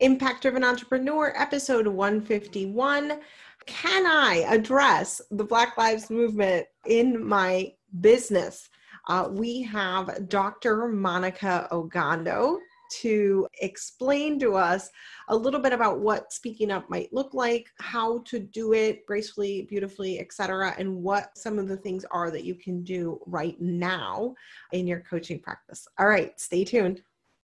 Impact 0.00 0.42
Driven 0.42 0.62
Entrepreneur, 0.62 1.32
episode 1.36 1.86
151. 1.86 3.18
Can 3.64 4.06
I 4.06 4.44
address 4.46 5.22
the 5.30 5.44
Black 5.44 5.78
Lives 5.78 6.10
Movement 6.10 6.66
in 6.84 7.24
my 7.26 7.72
business? 8.00 8.68
Uh, 9.08 9.28
we 9.30 9.62
have 9.62 10.28
Dr. 10.28 10.88
Monikah 10.88 11.70
Ogando 11.70 12.58
to 13.00 13.48
explain 13.62 14.38
to 14.38 14.54
us 14.54 14.90
a 15.28 15.36
little 15.36 15.60
bit 15.60 15.72
about 15.72 16.00
what 16.00 16.30
speaking 16.30 16.70
up 16.70 16.90
might 16.90 17.10
look 17.14 17.32
like, 17.32 17.66
how 17.80 18.18
to 18.26 18.38
do 18.38 18.74
it 18.74 19.06
gracefully, 19.06 19.62
beautifully, 19.62 20.20
etc., 20.20 20.74
and 20.78 20.94
what 20.94 21.30
some 21.38 21.58
of 21.58 21.68
the 21.68 21.76
things 21.78 22.04
are 22.10 22.30
that 22.30 22.44
you 22.44 22.54
can 22.54 22.84
do 22.84 23.18
right 23.26 23.58
now 23.60 24.34
in 24.72 24.86
your 24.86 25.00
coaching 25.00 25.40
practice. 25.40 25.88
All 25.98 26.06
right, 26.06 26.38
stay 26.38 26.64
tuned. 26.64 27.00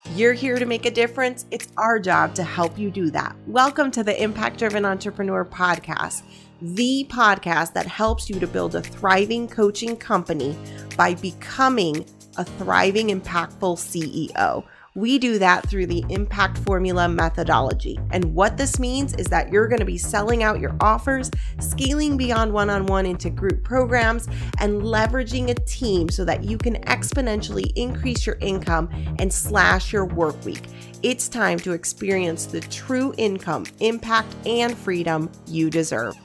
You're 0.07 0.33
here 0.33 0.57
to 0.57 0.65
make 0.65 0.85
a 0.85 0.91
difference. 0.91 1.45
It's 1.51 1.67
our 1.75 1.99
job 1.99 2.33
to 2.35 2.43
help 2.43 2.79
you 2.79 2.89
do 2.89 3.11
that. 3.11 3.35
Welcome 3.47 3.91
to 3.91 4.03
the 4.03 4.23
Impact 4.23 4.57
Driven 4.57 4.85
Entrepreneur 4.85 5.43
Podcast, 5.43 6.23
the 6.61 7.05
podcast 7.09 7.73
that 7.73 7.85
helps 7.85 8.29
you 8.29 8.39
to 8.39 8.47
build 8.47 8.75
a 8.75 8.81
thriving 8.81 9.45
coaching 9.45 9.97
company 9.97 10.57
by 10.95 11.15
becoming 11.15 12.05
a 12.37 12.45
thriving, 12.45 13.09
impactful 13.09 13.77
CEO. 13.77 14.63
We 14.99 15.17
do 15.17 15.39
that 15.39 15.65
through 15.69 15.85
the 15.85 16.03
impact 16.09 16.57
formula 16.57 17.07
methodology. 17.07 17.97
And 18.11 18.35
what 18.35 18.57
this 18.57 18.79
means 18.79 19.13
is 19.13 19.27
that 19.27 19.49
you're 19.49 19.69
going 19.69 19.79
to 19.79 19.85
be 19.85 19.97
selling 19.97 20.43
out 20.43 20.59
your 20.59 20.75
offers, 20.81 21.31
scaling 21.61 22.17
beyond 22.17 22.51
one 22.51 22.69
on 22.69 22.85
one 22.85 23.05
into 23.05 23.29
group 23.29 23.63
programs, 23.63 24.27
and 24.59 24.81
leveraging 24.81 25.51
a 25.51 25.53
team 25.53 26.09
so 26.09 26.25
that 26.25 26.43
you 26.43 26.57
can 26.57 26.81
exponentially 26.83 27.71
increase 27.77 28.27
your 28.27 28.35
income 28.41 28.89
and 29.19 29.31
slash 29.31 29.93
your 29.93 30.03
work 30.03 30.43
week. 30.43 30.63
It's 31.01 31.29
time 31.29 31.59
to 31.59 31.71
experience 31.71 32.45
the 32.45 32.59
true 32.59 33.13
income, 33.17 33.67
impact, 33.79 34.35
and 34.45 34.77
freedom 34.77 35.31
you 35.47 35.69
deserve. 35.69 36.17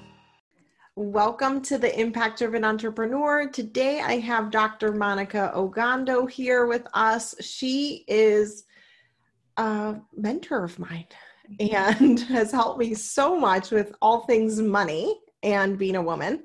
Welcome 0.97 1.61
to 1.63 1.77
the 1.77 1.99
Impact 1.99 2.39
Driven 2.39 2.65
Entrepreneur. 2.65 3.49
Today 3.49 3.99
I 4.01 4.21
have 4.21 4.53
Dr. 4.53 4.93
Monikah 4.93 5.53
Ogando 5.53 6.31
here 6.31 6.67
with 6.67 6.87
us. 6.95 7.35
She 7.41 8.05
is 8.07 8.65
a 9.57 9.97
mentor 10.17 10.63
of 10.63 10.79
mine 10.79 11.07
and 11.59 12.21
has 12.29 12.53
helped 12.53 12.79
me 12.79 12.95
so 12.95 13.37
much 13.37 13.73
with 13.73 13.93
all 14.01 14.21
things 14.21 14.63
money 14.63 15.19
and 15.43 15.77
being 15.77 15.97
a 15.97 16.03
woman. 16.03 16.45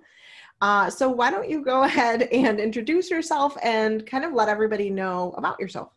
Uh, 0.61 0.89
so, 0.89 1.07
why 1.07 1.29
don't 1.29 1.47
you 1.47 1.63
go 1.63 1.83
ahead 1.83 2.23
and 2.23 2.59
introduce 2.59 3.11
yourself 3.11 3.55
and 3.61 4.03
kind 4.07 4.25
of 4.25 4.33
let 4.33 4.49
everybody 4.49 4.89
know 4.89 5.31
about 5.37 5.59
yourself? 5.59 5.91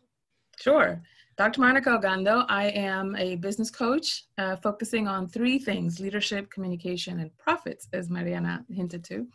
Sure. 0.59 1.01
Dr. 1.35 1.61
Monikah 1.61 1.99
Ogando, 1.99 2.45
I 2.47 2.65
am 2.65 3.15
a 3.15 3.37
business 3.37 3.71
coach 3.71 4.25
uh, 4.37 4.55
focusing 4.57 5.07
on 5.07 5.27
three 5.27 5.57
things 5.57 5.99
leadership, 5.99 6.51
communication, 6.51 7.19
and 7.19 7.35
profits, 7.39 7.87
as 7.91 8.07
Mariana 8.07 8.63
hinted 8.69 9.03
to. 9.05 9.25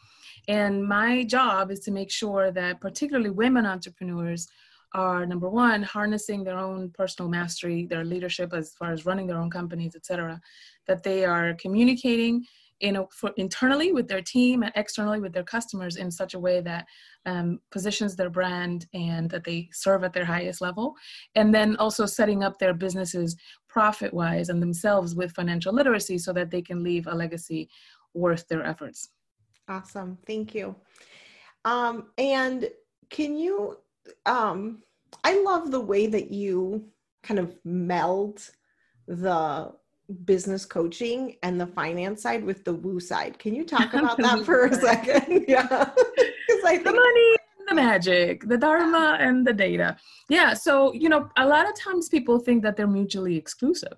And 0.47 0.87
my 0.87 1.25
job 1.25 1.73
is 1.73 1.81
to 1.81 1.91
make 1.91 2.13
sure 2.13 2.53
that, 2.53 2.81
particularly 2.81 3.31
women 3.31 3.67
entrepreneurs, 3.67 4.47
are 4.93 5.27
number 5.27 5.49
one, 5.49 5.83
harnessing 5.83 6.45
their 6.45 6.57
own 6.57 6.91
personal 6.91 7.29
mastery, 7.29 7.85
their 7.85 8.05
leadership 8.05 8.55
as 8.55 8.75
far 8.75 8.93
as 8.93 9.05
running 9.05 9.27
their 9.27 9.37
own 9.37 9.51
companies, 9.51 9.97
etc., 9.97 10.41
that 10.87 11.03
they 11.03 11.25
are 11.25 11.55
communicating 11.55 12.45
you 12.81 12.93
know, 12.93 13.09
for 13.13 13.33
internally 13.37 13.93
with 13.93 14.09
their 14.09 14.23
team 14.23 14.63
and 14.63 14.73
externally 14.77 15.21
with 15.21 15.33
their 15.33 15.45
customers 15.45 15.97
in 15.97 16.11
such 16.11 16.35
a 16.35 16.39
way 16.39 16.61
that 16.61 16.87
um, 17.27 17.61
positions 17.71 18.15
their 18.15 18.31
brand 18.31 18.87
and 18.95 19.29
that 19.31 19.45
they 19.45 19.69
serve 19.73 20.05
at 20.05 20.13
their 20.13 20.25
highest 20.25 20.61
level. 20.61 20.95
And 21.35 21.55
then 21.55 21.77
also 21.77 22.07
setting 22.07 22.45
up 22.45 22.59
their 22.59 22.75
businesses 22.75 23.37
profit 23.69 24.15
wise 24.15 24.49
and 24.49 24.63
themselves 24.63 25.15
with 25.15 25.35
financial 25.35 25.73
literacy 25.73 26.19
so 26.19 26.33
that 26.33 26.51
they 26.51 26.63
can 26.63 26.83
leave 26.83 27.07
a 27.07 27.15
legacy 27.15 27.69
worth 28.15 28.47
their 28.49 28.65
efforts. 28.65 29.09
Awesome. 29.69 30.19
Thank 30.27 30.55
you. 30.55 30.75
Um, 31.65 32.07
and 32.17 32.71
can 33.11 33.37
you, 33.37 33.79
um, 34.25 34.83
I 35.25 35.43
love 35.43 35.71
the 35.71 35.81
way 35.81 36.07
that 36.07 36.31
you 36.31 36.85
kind 37.23 37.41
of 37.41 37.57
meld 37.65 38.51
the 39.07 39.73
business 40.25 40.65
coaching 40.65 41.37
and 41.43 41.61
the 41.61 41.67
finance 41.67 42.23
side 42.23 42.45
with 42.45 42.65
the 42.65 42.73
woo 42.73 42.99
side. 42.99 43.39
Can 43.39 43.55
you 43.55 43.65
talk 43.65 43.93
about 43.95 44.17
that 44.19 44.45
for 44.45 44.67
a 44.67 44.75
second? 44.75 45.45
yeah. 45.49 45.91
Think 46.63 46.85
the 46.85 46.93
money 46.93 47.39
the 47.69 47.75
magic, 47.75 48.49
the 48.49 48.57
dharma 48.57 49.19
and 49.21 49.47
the 49.47 49.53
data. 49.53 49.97
Yeah, 50.29 50.55
so 50.55 50.93
you 50.95 51.09
know, 51.09 51.29
a 51.37 51.47
lot 51.47 51.69
of 51.69 51.79
times 51.79 52.09
people 52.09 52.39
think 52.39 52.63
that 52.63 52.77
they're 52.77 52.87
mutually 52.87 53.37
exclusive. 53.37 53.95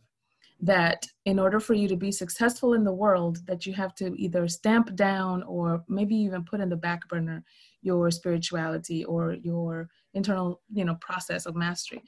That 0.62 1.06
in 1.24 1.38
order 1.38 1.58
for 1.58 1.72
you 1.72 1.88
to 1.88 1.96
be 1.96 2.12
successful 2.12 2.74
in 2.74 2.84
the 2.84 2.92
world, 2.92 3.46
that 3.46 3.64
you 3.64 3.72
have 3.74 3.94
to 3.94 4.14
either 4.20 4.46
stamp 4.46 4.94
down 4.94 5.42
or 5.44 5.84
maybe 5.88 6.14
even 6.16 6.44
put 6.44 6.60
in 6.60 6.68
the 6.68 6.76
back 6.76 7.08
burner 7.08 7.42
your 7.82 8.10
spirituality 8.10 9.04
or 9.06 9.32
your 9.42 9.88
internal, 10.12 10.60
you 10.70 10.84
know, 10.84 10.96
process 10.96 11.46
of 11.46 11.56
mastery. 11.56 12.02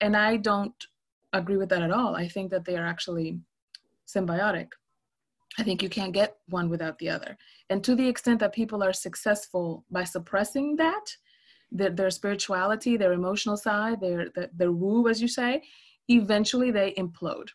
And 0.00 0.16
I 0.16 0.38
don't 0.38 0.72
agree 1.34 1.58
with 1.58 1.68
that 1.68 1.82
at 1.82 1.90
all. 1.90 2.16
I 2.16 2.28
think 2.28 2.50
that 2.50 2.64
they 2.64 2.76
are 2.76 2.86
actually 2.86 3.40
symbiotic. 4.08 4.68
I 5.58 5.62
think 5.62 5.82
you 5.82 5.88
can't 5.88 6.12
get 6.12 6.36
one 6.48 6.68
without 6.68 6.98
the 6.98 7.08
other. 7.08 7.36
And 7.70 7.82
to 7.84 7.94
the 7.94 8.06
extent 8.06 8.40
that 8.40 8.54
people 8.54 8.82
are 8.82 8.92
successful 8.92 9.84
by 9.90 10.04
suppressing 10.04 10.76
that, 10.76 11.04
their, 11.70 11.90
their 11.90 12.10
spirituality, 12.10 12.96
their 12.96 13.12
emotional 13.12 13.56
side, 13.56 14.00
their, 14.00 14.28
their, 14.34 14.48
their 14.54 14.72
woo, 14.72 15.08
as 15.08 15.20
you 15.20 15.28
say, 15.28 15.62
eventually 16.08 16.70
they 16.70 16.92
implode 16.92 17.48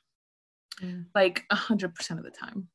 mm. 0.81 1.05
like 1.15 1.43
100% 1.51 2.17
of 2.17 2.23
the 2.23 2.31
time. 2.31 2.67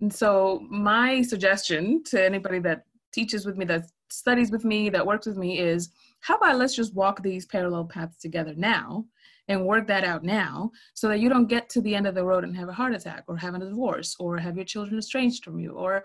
And 0.00 0.12
so, 0.12 0.66
my 0.68 1.22
suggestion 1.22 2.02
to 2.04 2.22
anybody 2.22 2.58
that 2.60 2.84
teaches 3.12 3.46
with 3.46 3.56
me, 3.56 3.64
that 3.66 3.86
studies 4.10 4.50
with 4.50 4.64
me, 4.64 4.90
that 4.90 5.06
works 5.06 5.26
with 5.26 5.36
me 5.36 5.58
is 5.58 5.90
how 6.20 6.36
about 6.36 6.58
let's 6.58 6.74
just 6.74 6.94
walk 6.94 7.22
these 7.22 7.46
parallel 7.46 7.84
paths 7.84 8.18
together 8.18 8.54
now 8.56 9.04
and 9.48 9.66
work 9.66 9.86
that 9.86 10.04
out 10.04 10.22
now 10.22 10.70
so 10.94 11.08
that 11.08 11.20
you 11.20 11.28
don't 11.28 11.48
get 11.48 11.68
to 11.68 11.80
the 11.80 11.94
end 11.94 12.06
of 12.06 12.14
the 12.14 12.24
road 12.24 12.44
and 12.44 12.56
have 12.56 12.68
a 12.68 12.72
heart 12.72 12.94
attack 12.94 13.24
or 13.26 13.36
have 13.36 13.54
a 13.54 13.58
divorce 13.58 14.16
or 14.18 14.38
have 14.38 14.56
your 14.56 14.64
children 14.64 14.98
estranged 14.98 15.44
from 15.44 15.58
you 15.58 15.72
or 15.72 16.04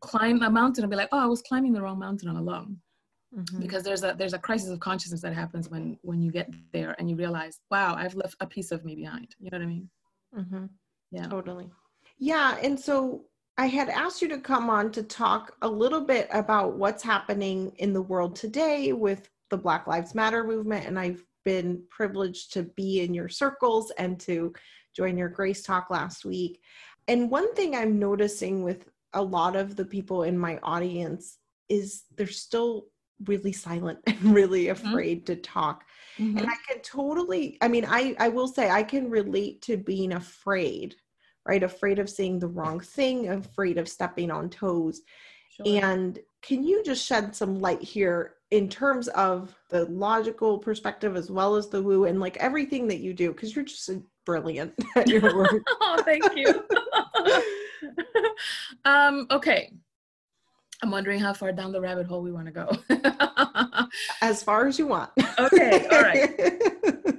climb 0.00 0.42
a 0.42 0.50
mountain 0.50 0.84
and 0.84 0.90
be 0.90 0.96
like 0.96 1.08
oh 1.12 1.18
i 1.18 1.26
was 1.26 1.42
climbing 1.42 1.72
the 1.72 1.82
wrong 1.82 1.98
mountain 1.98 2.28
all 2.28 2.38
along 2.38 2.76
mm-hmm. 3.36 3.60
because 3.60 3.82
there's 3.82 4.04
a 4.04 4.14
there's 4.16 4.32
a 4.32 4.38
crisis 4.38 4.70
of 4.70 4.78
consciousness 4.80 5.20
that 5.20 5.34
happens 5.34 5.68
when 5.68 5.98
when 6.02 6.22
you 6.22 6.30
get 6.30 6.48
there 6.72 6.94
and 6.98 7.10
you 7.10 7.16
realize 7.16 7.58
wow 7.70 7.94
i've 7.96 8.14
left 8.14 8.36
a 8.40 8.46
piece 8.46 8.70
of 8.70 8.84
me 8.84 8.94
behind 8.94 9.34
you 9.40 9.50
know 9.50 9.58
what 9.58 9.64
i 9.64 9.66
mean 9.66 9.90
mm-hmm. 10.38 10.66
yeah 11.10 11.26
totally 11.26 11.68
yeah 12.18 12.56
and 12.62 12.78
so 12.78 13.24
I 13.58 13.66
had 13.66 13.90
asked 13.90 14.22
you 14.22 14.28
to 14.28 14.38
come 14.38 14.70
on 14.70 14.90
to 14.92 15.02
talk 15.02 15.56
a 15.60 15.68
little 15.68 16.00
bit 16.00 16.26
about 16.32 16.74
what's 16.76 17.02
happening 17.02 17.72
in 17.76 17.92
the 17.92 18.00
world 18.00 18.34
today 18.34 18.92
with 18.92 19.28
the 19.50 19.58
Black 19.58 19.86
Lives 19.86 20.14
Matter 20.14 20.42
movement. 20.42 20.86
And 20.86 20.98
I've 20.98 21.22
been 21.44 21.82
privileged 21.90 22.52
to 22.54 22.62
be 22.62 23.00
in 23.00 23.14
your 23.14 23.28
circles 23.28 23.92
and 23.98 24.18
to 24.20 24.52
join 24.94 25.16
your 25.16 25.28
Grace 25.28 25.62
Talk 25.62 25.90
last 25.90 26.24
week. 26.24 26.60
And 27.08 27.30
one 27.30 27.54
thing 27.54 27.74
I'm 27.74 27.98
noticing 27.98 28.62
with 28.62 28.88
a 29.12 29.22
lot 29.22 29.56
of 29.56 29.76
the 29.76 29.84
people 29.84 30.22
in 30.22 30.38
my 30.38 30.58
audience 30.62 31.38
is 31.68 32.04
they're 32.16 32.26
still 32.26 32.86
really 33.26 33.52
silent 33.52 33.98
and 34.06 34.34
really 34.34 34.66
mm-hmm. 34.66 34.86
afraid 34.86 35.18
mm-hmm. 35.24 35.34
to 35.34 35.36
talk. 35.36 35.84
Mm-hmm. 36.18 36.38
And 36.38 36.46
I 36.46 36.54
can 36.68 36.80
totally, 36.82 37.58
I 37.60 37.68
mean, 37.68 37.86
I, 37.88 38.14
I 38.18 38.28
will 38.28 38.48
say 38.48 38.70
I 38.70 38.82
can 38.82 39.10
relate 39.10 39.62
to 39.62 39.76
being 39.76 40.12
afraid, 40.12 40.94
right? 41.46 41.62
Afraid 41.62 41.98
of 41.98 42.10
saying 42.10 42.38
the 42.38 42.48
wrong 42.48 42.80
thing, 42.80 43.28
afraid 43.28 43.78
of 43.78 43.88
stepping 43.88 44.30
on 44.30 44.50
toes. 44.50 45.00
Sure. 45.56 45.66
And 45.66 46.18
can 46.40 46.64
you 46.64 46.82
just 46.82 47.04
shed 47.04 47.36
some 47.36 47.60
light 47.60 47.82
here 47.82 48.34
in 48.50 48.68
terms 48.68 49.08
of 49.08 49.54
the 49.68 49.84
logical 49.86 50.58
perspective 50.58 51.14
as 51.16 51.30
well 51.30 51.56
as 51.56 51.68
the 51.68 51.82
woo 51.82 52.04
and 52.04 52.20
like 52.20 52.36
everything 52.38 52.88
that 52.88 53.00
you 53.00 53.12
do? 53.12 53.32
Because 53.32 53.54
you're 53.54 53.64
just 53.64 53.90
brilliant 54.24 54.72
at 54.96 55.08
your 55.08 55.36
work. 55.36 55.52
Oh 55.80 56.02
thank 56.04 56.24
you. 56.36 56.64
Um 58.84 59.26
okay. 59.30 59.72
I'm 60.82 60.90
wondering 60.90 61.20
how 61.20 61.32
far 61.32 61.52
down 61.52 61.70
the 61.70 61.80
rabbit 61.80 62.06
hole 62.06 62.22
we 62.22 62.32
want 62.32 62.46
to 62.46 62.52
go. 62.52 63.88
As 64.20 64.42
far 64.42 64.66
as 64.66 64.78
you 64.78 64.86
want. 64.86 65.10
Okay 65.38 65.86
all 65.90 66.02
right 66.02 67.18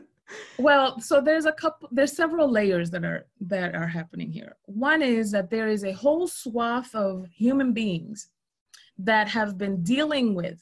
well 0.63 0.99
so 0.99 1.21
there's 1.21 1.45
a 1.45 1.51
couple 1.51 1.89
there's 1.91 2.15
several 2.15 2.49
layers 2.49 2.89
that 2.89 3.03
are 3.03 3.25
that 3.39 3.75
are 3.75 3.87
happening 3.87 4.31
here 4.31 4.55
one 4.65 5.01
is 5.01 5.31
that 5.31 5.49
there 5.49 5.67
is 5.67 5.83
a 5.83 5.91
whole 5.91 6.27
swath 6.27 6.93
of 6.95 7.27
human 7.27 7.73
beings 7.73 8.29
that 8.97 9.27
have 9.27 9.57
been 9.57 9.83
dealing 9.83 10.35
with 10.35 10.61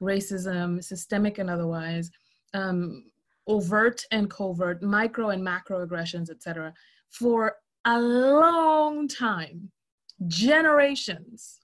racism, 0.00 0.82
systemic 0.82 1.38
and 1.38 1.50
otherwise, 1.50 2.10
um, 2.54 3.04
overt 3.46 4.04
and 4.10 4.30
covert, 4.30 4.82
micro 4.82 5.30
and 5.30 5.42
macro 5.42 5.82
aggressions, 5.82 6.30
etc., 6.30 6.72
for 7.10 7.56
a 7.84 8.00
long 8.00 9.08
time, 9.08 9.70
generations. 10.26 11.60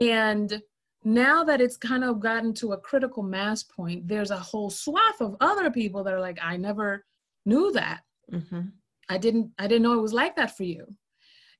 And 0.00 0.62
now 1.04 1.44
that 1.44 1.60
it's 1.60 1.76
kind 1.76 2.02
of 2.02 2.20
gotten 2.20 2.54
to 2.54 2.72
a 2.72 2.78
critical 2.78 3.22
mass 3.22 3.62
point, 3.62 4.08
there's 4.08 4.30
a 4.30 4.38
whole 4.38 4.70
swath 4.70 5.20
of 5.20 5.36
other 5.40 5.70
people 5.70 6.02
that 6.04 6.14
are 6.14 6.20
like, 6.20 6.38
I 6.42 6.56
never 6.56 7.04
knew 7.44 7.70
that. 7.72 8.00
Mm-hmm. 8.32 8.62
I 9.08 9.18
didn't 9.18 9.50
I 9.58 9.66
didn't 9.66 9.82
know 9.82 9.92
it 9.92 10.02
was 10.02 10.14
like 10.14 10.34
that 10.36 10.56
for 10.56 10.64
you. 10.64 10.86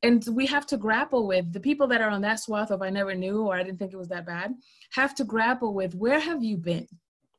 And 0.03 0.25
we 0.33 0.47
have 0.47 0.67
to 0.67 0.77
grapple 0.77 1.27
with 1.27 1.53
the 1.53 1.61
people 1.61 1.87
that 1.89 2.01
are 2.01 2.11
on 2.11 2.21
that 2.23 2.41
swath 2.41 2.71
of 2.71 2.83
I 2.83 2.91
never 2.91 3.15
knew 3.15 3.43
or 3.43 3.55
I 3.55 3.63
didn't 3.63 3.79
think 3.79 3.93
it 3.93 3.99
was 3.99 4.09
that 4.09 4.27
bad, 4.27 4.55
have 4.93 5.15
to 5.17 5.25
grapple 5.25 5.73
with 5.73 5.95
where 5.95 6.21
have 6.21 6.43
you 6.43 6.57
been? 6.57 6.87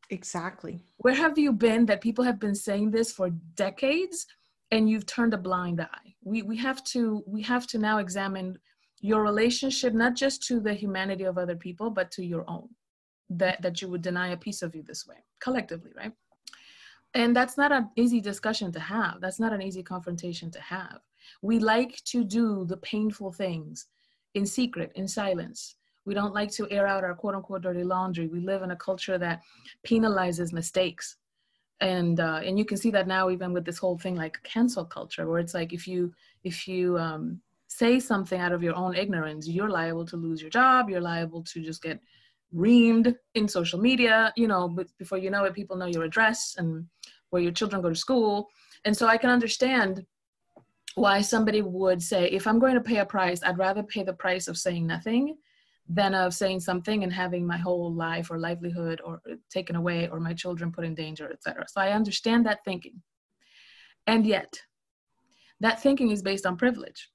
Exactly. 0.10 0.82
Where 0.98 1.14
have 1.14 1.38
you 1.38 1.52
been 1.52 1.86
that 1.88 2.02
people 2.02 2.24
have 2.24 2.40
been 2.40 2.56
saying 2.56 2.92
this 2.92 3.12
for 3.12 3.30
decades 3.56 4.26
and 4.72 4.90
you've 4.90 5.06
turned 5.06 5.34
a 5.34 5.38
blind 5.38 5.82
eye? 5.82 6.16
We 6.24 6.44
we 6.44 6.58
have 6.58 6.84
to 6.86 7.24
we 7.28 7.42
have 7.44 7.68
to 7.68 7.78
now 7.80 7.98
examine 7.98 8.60
your 9.10 9.22
relationship 9.32 9.94
not 9.94 10.14
just 10.24 10.38
to 10.48 10.60
the 10.60 10.74
humanity 10.84 11.26
of 11.26 11.38
other 11.38 11.58
people 11.66 11.90
but 11.90 12.08
to 12.16 12.24
your 12.34 12.44
own 12.56 12.68
that 13.42 13.62
that 13.62 13.82
you 13.82 13.88
would 13.90 14.02
deny 14.10 14.30
a 14.30 14.44
piece 14.46 14.62
of 14.62 14.76
you 14.76 14.84
this 14.84 15.06
way 15.10 15.20
collectively 15.40 15.92
right? 16.02 16.14
And 17.16 17.34
that's 17.34 17.58
not 17.58 17.72
an 17.72 17.90
easy 17.96 18.20
discussion 18.20 18.74
to 18.74 18.80
have. 18.80 19.22
That's 19.22 19.40
not 19.40 19.54
an 19.54 19.62
easy 19.62 19.82
confrontation 19.82 20.52
to 20.52 20.60
have. 20.60 21.00
We 21.42 21.60
like 21.60 22.04
to 22.12 22.26
do 22.26 22.66
the 22.66 22.78
painful 22.78 23.32
things 23.32 23.88
in 24.34 24.46
secret 24.46 24.92
in 24.96 25.08
silence. 25.08 25.78
We 26.06 26.14
don't 26.14 26.34
like 26.34 26.52
to 26.52 26.70
air 26.70 26.86
out 26.86 27.06
our 27.06 27.16
quote 27.16 27.36
unquote 27.36 27.62
dirty 27.62 27.86
laundry. 27.86 28.28
We 28.28 28.42
live 28.42 28.64
in 28.64 28.72
a 28.72 28.76
culture 28.76 29.18
that 29.18 29.42
penalizes 29.88 30.52
mistakes. 30.52 31.16
And 31.80 32.20
uh, 32.20 32.42
and 32.44 32.60
you 32.60 32.66
can 32.66 32.78
see 32.78 32.92
that 32.92 33.08
now 33.08 33.30
even 33.30 33.54
with 33.54 33.66
this 33.66 33.78
whole 33.78 33.98
thing 33.98 34.16
like 34.16 34.38
cancel 34.44 34.86
culture 34.86 35.26
where 35.28 35.40
it's 35.40 35.54
like 35.54 35.72
if 35.72 35.88
you 35.88 36.14
if 36.44 36.68
you 36.68 36.98
um, 36.98 37.42
say 37.78 38.00
something 38.00 38.40
out 38.40 38.52
of 38.52 38.64
your 38.64 38.76
own 38.76 38.96
ignorance 38.96 39.48
you're 39.48 39.70
liable 39.70 40.06
to 40.06 40.18
lose 40.18 40.42
your 40.42 40.50
job 40.50 40.90
you're 40.90 41.10
liable 41.14 41.44
to 41.44 41.62
just 41.62 41.82
get 41.82 42.00
reamed 42.54 43.16
in 43.34 43.48
social 43.48 43.80
media 43.80 44.32
you 44.36 44.48
know 44.48 44.68
but 44.68 44.88
before 44.98 45.18
you 45.18 45.30
know 45.30 45.44
it 45.44 45.54
people 45.54 45.76
know 45.76 45.86
your 45.96 46.04
address 46.04 46.56
and 46.58 46.86
where 47.30 47.42
your 47.42 47.52
children 47.52 47.82
go 47.82 47.90
to 47.90 47.96
school. 47.96 48.50
And 48.86 48.96
so 48.96 49.08
i 49.08 49.18
can 49.18 49.30
understand 49.30 50.06
why 50.96 51.20
somebody 51.22 51.62
would 51.62 52.02
say 52.02 52.22
if 52.28 52.48
i'm 52.48 52.60
going 52.60 52.76
to 52.76 52.90
pay 52.90 53.00
a 53.00 53.06
price 53.06 53.42
i'd 53.44 53.58
rather 53.58 53.84
pay 53.84 54.04
the 54.04 54.14
price 54.14 54.48
of 54.48 54.58
saying 54.58 54.88
nothing 54.88 55.36
than 55.90 56.16
of 56.16 56.34
saying 56.34 56.60
something 56.62 57.04
and 57.04 57.12
having 57.12 57.46
my 57.46 57.58
whole 57.58 57.94
life 57.94 58.32
or 58.32 58.40
livelihood 58.40 59.02
or 59.04 59.22
taken 59.50 59.76
away 59.76 60.08
or 60.08 60.20
my 60.20 60.34
children 60.34 60.72
put 60.72 60.86
in 60.86 60.96
danger 60.96 61.30
etc 61.32 61.66
so 61.68 61.82
i 61.82 61.92
understand 61.92 62.46
that 62.46 62.64
thinking. 62.64 63.02
And 64.08 64.26
yet 64.26 64.62
that 65.60 65.82
thinking 65.82 66.12
is 66.12 66.22
based 66.22 66.46
on 66.46 66.56
privilege 66.58 67.10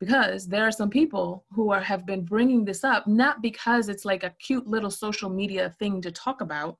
because 0.00 0.48
there 0.48 0.66
are 0.66 0.72
some 0.72 0.88
people 0.88 1.44
who 1.52 1.70
are 1.70 1.82
have 1.82 2.06
been 2.06 2.24
bringing 2.24 2.64
this 2.64 2.82
up 2.82 3.06
not 3.06 3.42
because 3.42 3.88
it's 3.88 4.06
like 4.06 4.24
a 4.24 4.34
cute 4.40 4.66
little 4.66 4.90
social 4.90 5.28
media 5.28 5.70
thing 5.78 6.00
to 6.00 6.10
talk 6.10 6.40
about. 6.40 6.78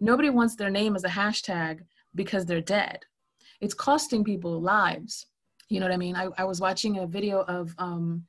Nobody 0.00 0.30
wants 0.30 0.56
their 0.56 0.70
name 0.70 0.96
as 0.96 1.04
a 1.04 1.08
hashtag 1.08 1.80
because 2.14 2.46
they're 2.46 2.62
dead. 2.62 3.00
It's 3.60 3.74
costing 3.74 4.24
people 4.24 4.60
lives. 4.60 5.26
You 5.68 5.80
know 5.80 5.86
what 5.86 5.92
i 5.92 5.98
mean? 5.98 6.16
I, 6.16 6.28
I 6.38 6.44
was 6.44 6.60
watching 6.60 6.98
a 6.98 7.06
video 7.06 7.42
of 7.42 7.74
um 7.78 8.24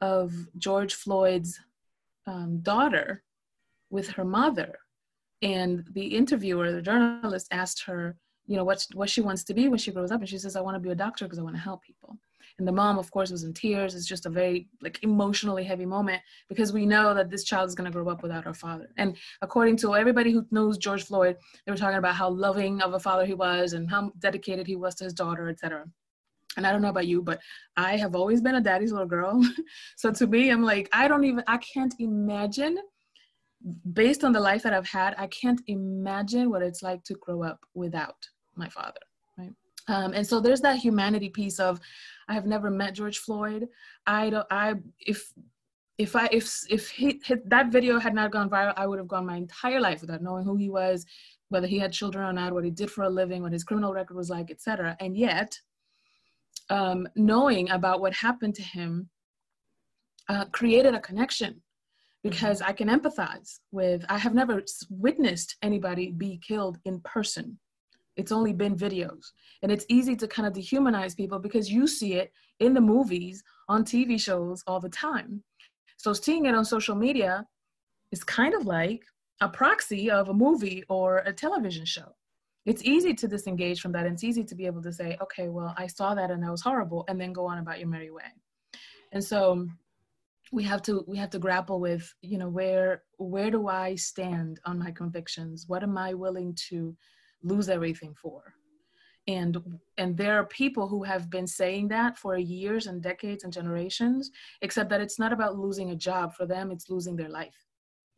of 0.00 0.32
george 0.56 0.94
floyd's 0.94 1.60
um, 2.26 2.60
daughter 2.60 3.22
with 3.90 4.08
her 4.10 4.24
mother. 4.24 4.78
And 5.42 5.84
the 5.92 6.06
interviewer 6.06 6.70
the 6.70 6.82
journalist 6.82 7.48
asked 7.50 7.82
her 7.84 8.16
you 8.46 8.56
know 8.56 8.64
what 8.64 8.86
what 8.94 9.10
she 9.10 9.22
wants 9.22 9.42
to 9.44 9.54
be 9.54 9.68
when 9.68 9.78
she 9.78 9.90
grows 9.90 10.12
up. 10.12 10.20
And 10.20 10.28
she 10.28 10.38
says 10.38 10.54
i 10.54 10.60
want 10.60 10.76
to 10.76 10.86
be 10.86 10.90
a 10.90 10.94
doctor 10.94 11.24
because 11.24 11.40
i 11.40 11.42
want 11.42 11.56
to 11.56 11.62
help 11.62 11.82
people 11.82 12.16
and 12.60 12.68
the 12.68 12.72
mom 12.72 12.98
of 12.98 13.10
course 13.10 13.32
was 13.32 13.42
in 13.42 13.52
tears. 13.52 13.94
It's 13.94 14.06
just 14.06 14.26
a 14.26 14.30
very 14.30 14.68
like 14.80 14.98
emotionally 15.02 15.64
heavy 15.64 15.86
moment 15.86 16.22
because 16.48 16.72
we 16.72 16.86
know 16.86 17.12
that 17.14 17.30
this 17.30 17.44
child 17.44 17.68
is 17.68 17.74
going 17.74 17.90
to 17.90 17.96
grow 17.96 18.08
up 18.12 18.22
without 18.22 18.44
her 18.44 18.54
father. 18.54 18.88
And 18.96 19.16
according 19.42 19.76
to 19.78 19.96
everybody 19.96 20.30
who 20.30 20.46
knows 20.50 20.78
george 20.78 21.04
floyd 21.04 21.36
they 21.64 21.72
were 21.72 21.78
talking 21.78 21.98
about 21.98 22.14
how 22.14 22.28
loving 22.28 22.80
of 22.82 22.94
a 22.94 23.00
father 23.00 23.24
he 23.24 23.34
was 23.34 23.72
and 23.72 23.90
how 23.90 24.12
dedicated 24.18 24.66
he 24.66 24.76
was 24.76 24.94
to 24.96 25.04
his 25.04 25.12
daughter 25.12 25.48
etc 25.48 25.84
and 26.56 26.66
i 26.66 26.72
don't 26.72 26.82
know 26.82 26.88
about 26.88 27.06
you 27.06 27.22
but 27.22 27.40
i 27.76 27.96
have 27.96 28.14
always 28.14 28.40
been 28.40 28.56
a 28.56 28.60
daddy's 28.60 28.92
little 28.92 29.06
girl. 29.06 29.42
So 29.96 30.12
to 30.12 30.26
me 30.26 30.50
i'm 30.50 30.62
like 30.62 30.88
i 30.92 31.08
don't 31.08 31.24
even 31.24 31.44
i 31.46 31.58
can't 31.58 31.94
imagine 31.98 32.78
based 33.92 34.24
on 34.24 34.32
the 34.32 34.40
life 34.40 34.62
that 34.62 34.72
i've 34.72 34.88
had 34.88 35.14
i 35.18 35.26
can't 35.26 35.60
imagine 35.66 36.50
what 36.50 36.62
it's 36.62 36.82
like 36.82 37.02
to 37.04 37.14
grow 37.14 37.42
up 37.42 37.60
without 37.74 38.20
my 38.56 38.68
father 38.68 39.00
right? 39.38 39.52
Um, 39.88 40.12
and 40.12 40.26
so 40.26 40.40
there's 40.40 40.60
that 40.60 40.78
humanity 40.78 41.28
piece 41.28 41.58
of 41.58 41.80
I 42.30 42.34
have 42.34 42.46
never 42.46 42.70
met 42.70 42.94
George 42.94 43.18
Floyd. 43.18 43.66
I 44.06 44.30
don't. 44.30 44.46
I 44.50 44.74
if 45.00 45.32
if 45.98 46.14
I 46.14 46.28
if 46.30 46.44
if 46.70 46.88
he, 46.88 47.20
that 47.46 47.72
video 47.72 47.98
had 47.98 48.14
not 48.14 48.30
gone 48.30 48.48
viral, 48.48 48.72
I 48.76 48.86
would 48.86 49.00
have 49.00 49.08
gone 49.08 49.26
my 49.26 49.36
entire 49.36 49.80
life 49.80 50.00
without 50.00 50.22
knowing 50.22 50.44
who 50.44 50.56
he 50.56 50.70
was, 50.70 51.04
whether 51.48 51.66
he 51.66 51.80
had 51.80 51.92
children 51.92 52.24
or 52.24 52.32
not, 52.32 52.52
what 52.52 52.64
he 52.64 52.70
did 52.70 52.88
for 52.88 53.02
a 53.02 53.10
living, 53.10 53.42
what 53.42 53.52
his 53.52 53.64
criminal 53.64 53.92
record 53.92 54.16
was 54.16 54.30
like, 54.30 54.48
etc. 54.52 54.96
And 55.00 55.16
yet, 55.16 55.58
um, 56.70 57.08
knowing 57.16 57.68
about 57.70 58.00
what 58.00 58.14
happened 58.14 58.54
to 58.54 58.62
him 58.62 59.10
uh, 60.28 60.44
created 60.52 60.94
a 60.94 61.00
connection 61.00 61.60
because 62.22 62.62
I 62.62 62.72
can 62.72 62.88
empathize 62.88 63.58
with. 63.72 64.04
I 64.08 64.18
have 64.18 64.34
never 64.34 64.62
witnessed 64.88 65.56
anybody 65.62 66.12
be 66.12 66.38
killed 66.46 66.78
in 66.84 67.00
person 67.00 67.58
it's 68.20 68.32
only 68.32 68.52
been 68.52 68.76
videos. 68.76 69.32
And 69.62 69.72
it's 69.72 69.86
easy 69.88 70.14
to 70.16 70.28
kind 70.28 70.46
of 70.46 70.52
dehumanize 70.52 71.16
people 71.16 71.38
because 71.38 71.70
you 71.70 71.86
see 71.86 72.12
it 72.14 72.32
in 72.60 72.74
the 72.74 72.80
movies, 72.80 73.42
on 73.68 73.84
TV 73.84 74.20
shows 74.20 74.62
all 74.66 74.78
the 74.78 74.90
time. 74.90 75.42
So 75.96 76.12
seeing 76.12 76.44
it 76.44 76.54
on 76.54 76.64
social 76.64 76.94
media 76.94 77.46
is 78.12 78.22
kind 78.22 78.54
of 78.54 78.66
like 78.66 79.02
a 79.40 79.48
proxy 79.48 80.10
of 80.10 80.28
a 80.28 80.34
movie 80.34 80.84
or 80.88 81.18
a 81.18 81.32
television 81.32 81.86
show. 81.86 82.14
It's 82.66 82.84
easy 82.84 83.14
to 83.14 83.26
disengage 83.26 83.80
from 83.80 83.92
that. 83.92 84.04
And 84.04 84.14
it's 84.14 84.24
easy 84.24 84.44
to 84.44 84.54
be 84.54 84.66
able 84.66 84.82
to 84.82 84.92
say, 84.92 85.16
okay, 85.22 85.48
well, 85.48 85.74
I 85.78 85.86
saw 85.86 86.14
that 86.14 86.30
and 86.30 86.42
that 86.42 86.50
was 86.50 86.60
horrible, 86.60 87.04
and 87.08 87.18
then 87.18 87.32
go 87.32 87.46
on 87.46 87.58
about 87.58 87.78
your 87.78 87.88
merry 87.88 88.10
way. 88.10 88.30
And 89.12 89.24
so 89.24 89.66
we 90.52 90.62
have 90.64 90.82
to 90.82 91.04
we 91.08 91.16
have 91.16 91.30
to 91.30 91.38
grapple 91.38 91.80
with, 91.80 92.14
you 92.20 92.36
know, 92.36 92.50
where 92.50 93.02
where 93.16 93.50
do 93.50 93.68
I 93.68 93.94
stand 93.94 94.60
on 94.66 94.78
my 94.78 94.90
convictions? 94.90 95.64
What 95.68 95.82
am 95.82 95.96
I 95.96 96.12
willing 96.12 96.54
to 96.68 96.94
lose 97.42 97.68
everything 97.68 98.14
for 98.14 98.54
and 99.26 99.62
and 99.98 100.16
there 100.16 100.38
are 100.38 100.46
people 100.46 100.88
who 100.88 101.02
have 101.02 101.30
been 101.30 101.46
saying 101.46 101.88
that 101.88 102.16
for 102.16 102.36
years 102.36 102.86
and 102.86 103.02
decades 103.02 103.44
and 103.44 103.52
generations 103.52 104.30
except 104.62 104.88
that 104.90 105.00
it's 105.00 105.18
not 105.18 105.32
about 105.32 105.58
losing 105.58 105.90
a 105.90 105.96
job 105.96 106.34
for 106.34 106.46
them 106.46 106.70
it's 106.70 106.90
losing 106.90 107.16
their 107.16 107.28
life 107.28 107.66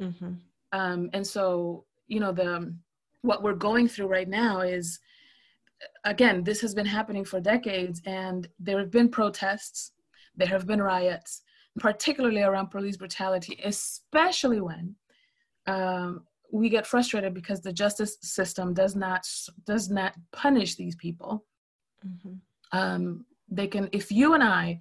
mm-hmm. 0.01 0.35
um, 0.73 1.11
and 1.13 1.27
so 1.27 1.85
you 2.07 2.21
know 2.21 2.33
the 2.33 2.75
what 3.23 3.43
we're 3.43 3.55
going 3.55 3.89
through 3.89 4.07
right 4.07 4.29
now 4.29 4.61
is 4.61 4.99
again 6.05 6.45
this 6.45 6.61
has 6.61 6.75
been 6.75 6.87
happening 6.87 7.25
for 7.25 7.41
decades 7.41 8.01
and 8.07 8.49
there 8.59 8.79
have 8.79 8.91
been 8.91 9.09
protests 9.09 9.93
there 10.37 10.49
have 10.49 10.67
been 10.67 10.81
riots 10.81 11.43
particularly 11.79 12.43
around 12.43 12.69
police 12.69 12.97
brutality 12.97 13.61
especially 13.65 14.61
when 14.61 14.95
um, 15.67 16.25
we 16.53 16.69
get 16.69 16.87
frustrated 16.87 17.35
because 17.35 17.61
the 17.61 17.73
justice 17.73 18.19
system 18.23 18.75
does 18.75 18.95
not 18.95 19.27
does 19.67 19.91
not 19.91 20.15
punish 20.33 20.77
these 20.77 20.95
people. 20.97 21.45
Mm-hmm. 22.07 22.79
um, 22.79 23.25
they 23.49 23.69
can 23.69 23.89
if 23.93 24.11
you 24.11 24.35
and 24.35 24.43
i 24.43 24.81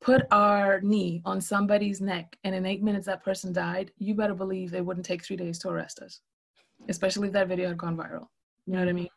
put 0.00 0.22
our 0.30 0.80
knee 0.80 1.20
on 1.24 1.40
somebody's 1.40 2.00
neck 2.00 2.36
and 2.44 2.54
in 2.54 2.64
eight 2.66 2.84
minutes 2.84 3.06
that 3.06 3.24
person 3.24 3.52
died 3.52 3.90
you 3.98 4.14
better 4.14 4.34
believe 4.34 4.70
they 4.70 4.80
wouldn't 4.80 5.04
take 5.04 5.24
three 5.24 5.34
days 5.36 5.58
to 5.58 5.68
arrest 5.68 5.98
us 5.98 6.20
especially 6.88 7.28
if 7.28 7.34
that 7.34 7.48
video 7.48 7.68
had 7.68 7.78
gone 7.78 7.96
viral. 7.96 8.26
You 8.66 8.74
know 8.74 8.80
what 8.80 8.88
i 8.88 8.92
mean? 8.92 9.08